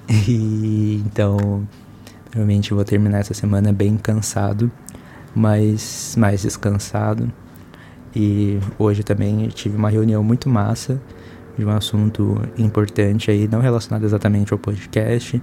E 0.09 1.03
então, 1.05 1.67
provavelmente 2.25 2.73
vou 2.73 2.83
terminar 2.83 3.19
essa 3.19 3.33
semana 3.33 3.71
bem 3.71 3.97
cansado, 3.97 4.71
mas 5.35 6.15
mais 6.17 6.41
descansado. 6.41 7.31
E 8.15 8.59
hoje 8.77 9.03
também 9.03 9.47
tive 9.49 9.77
uma 9.77 9.89
reunião 9.89 10.23
muito 10.23 10.49
massa 10.49 10.99
de 11.57 11.65
um 11.65 11.69
assunto 11.69 12.41
importante 12.57 13.29
aí, 13.29 13.47
não 13.47 13.59
relacionado 13.59 14.03
exatamente 14.03 14.51
ao 14.51 14.57
podcast, 14.57 15.41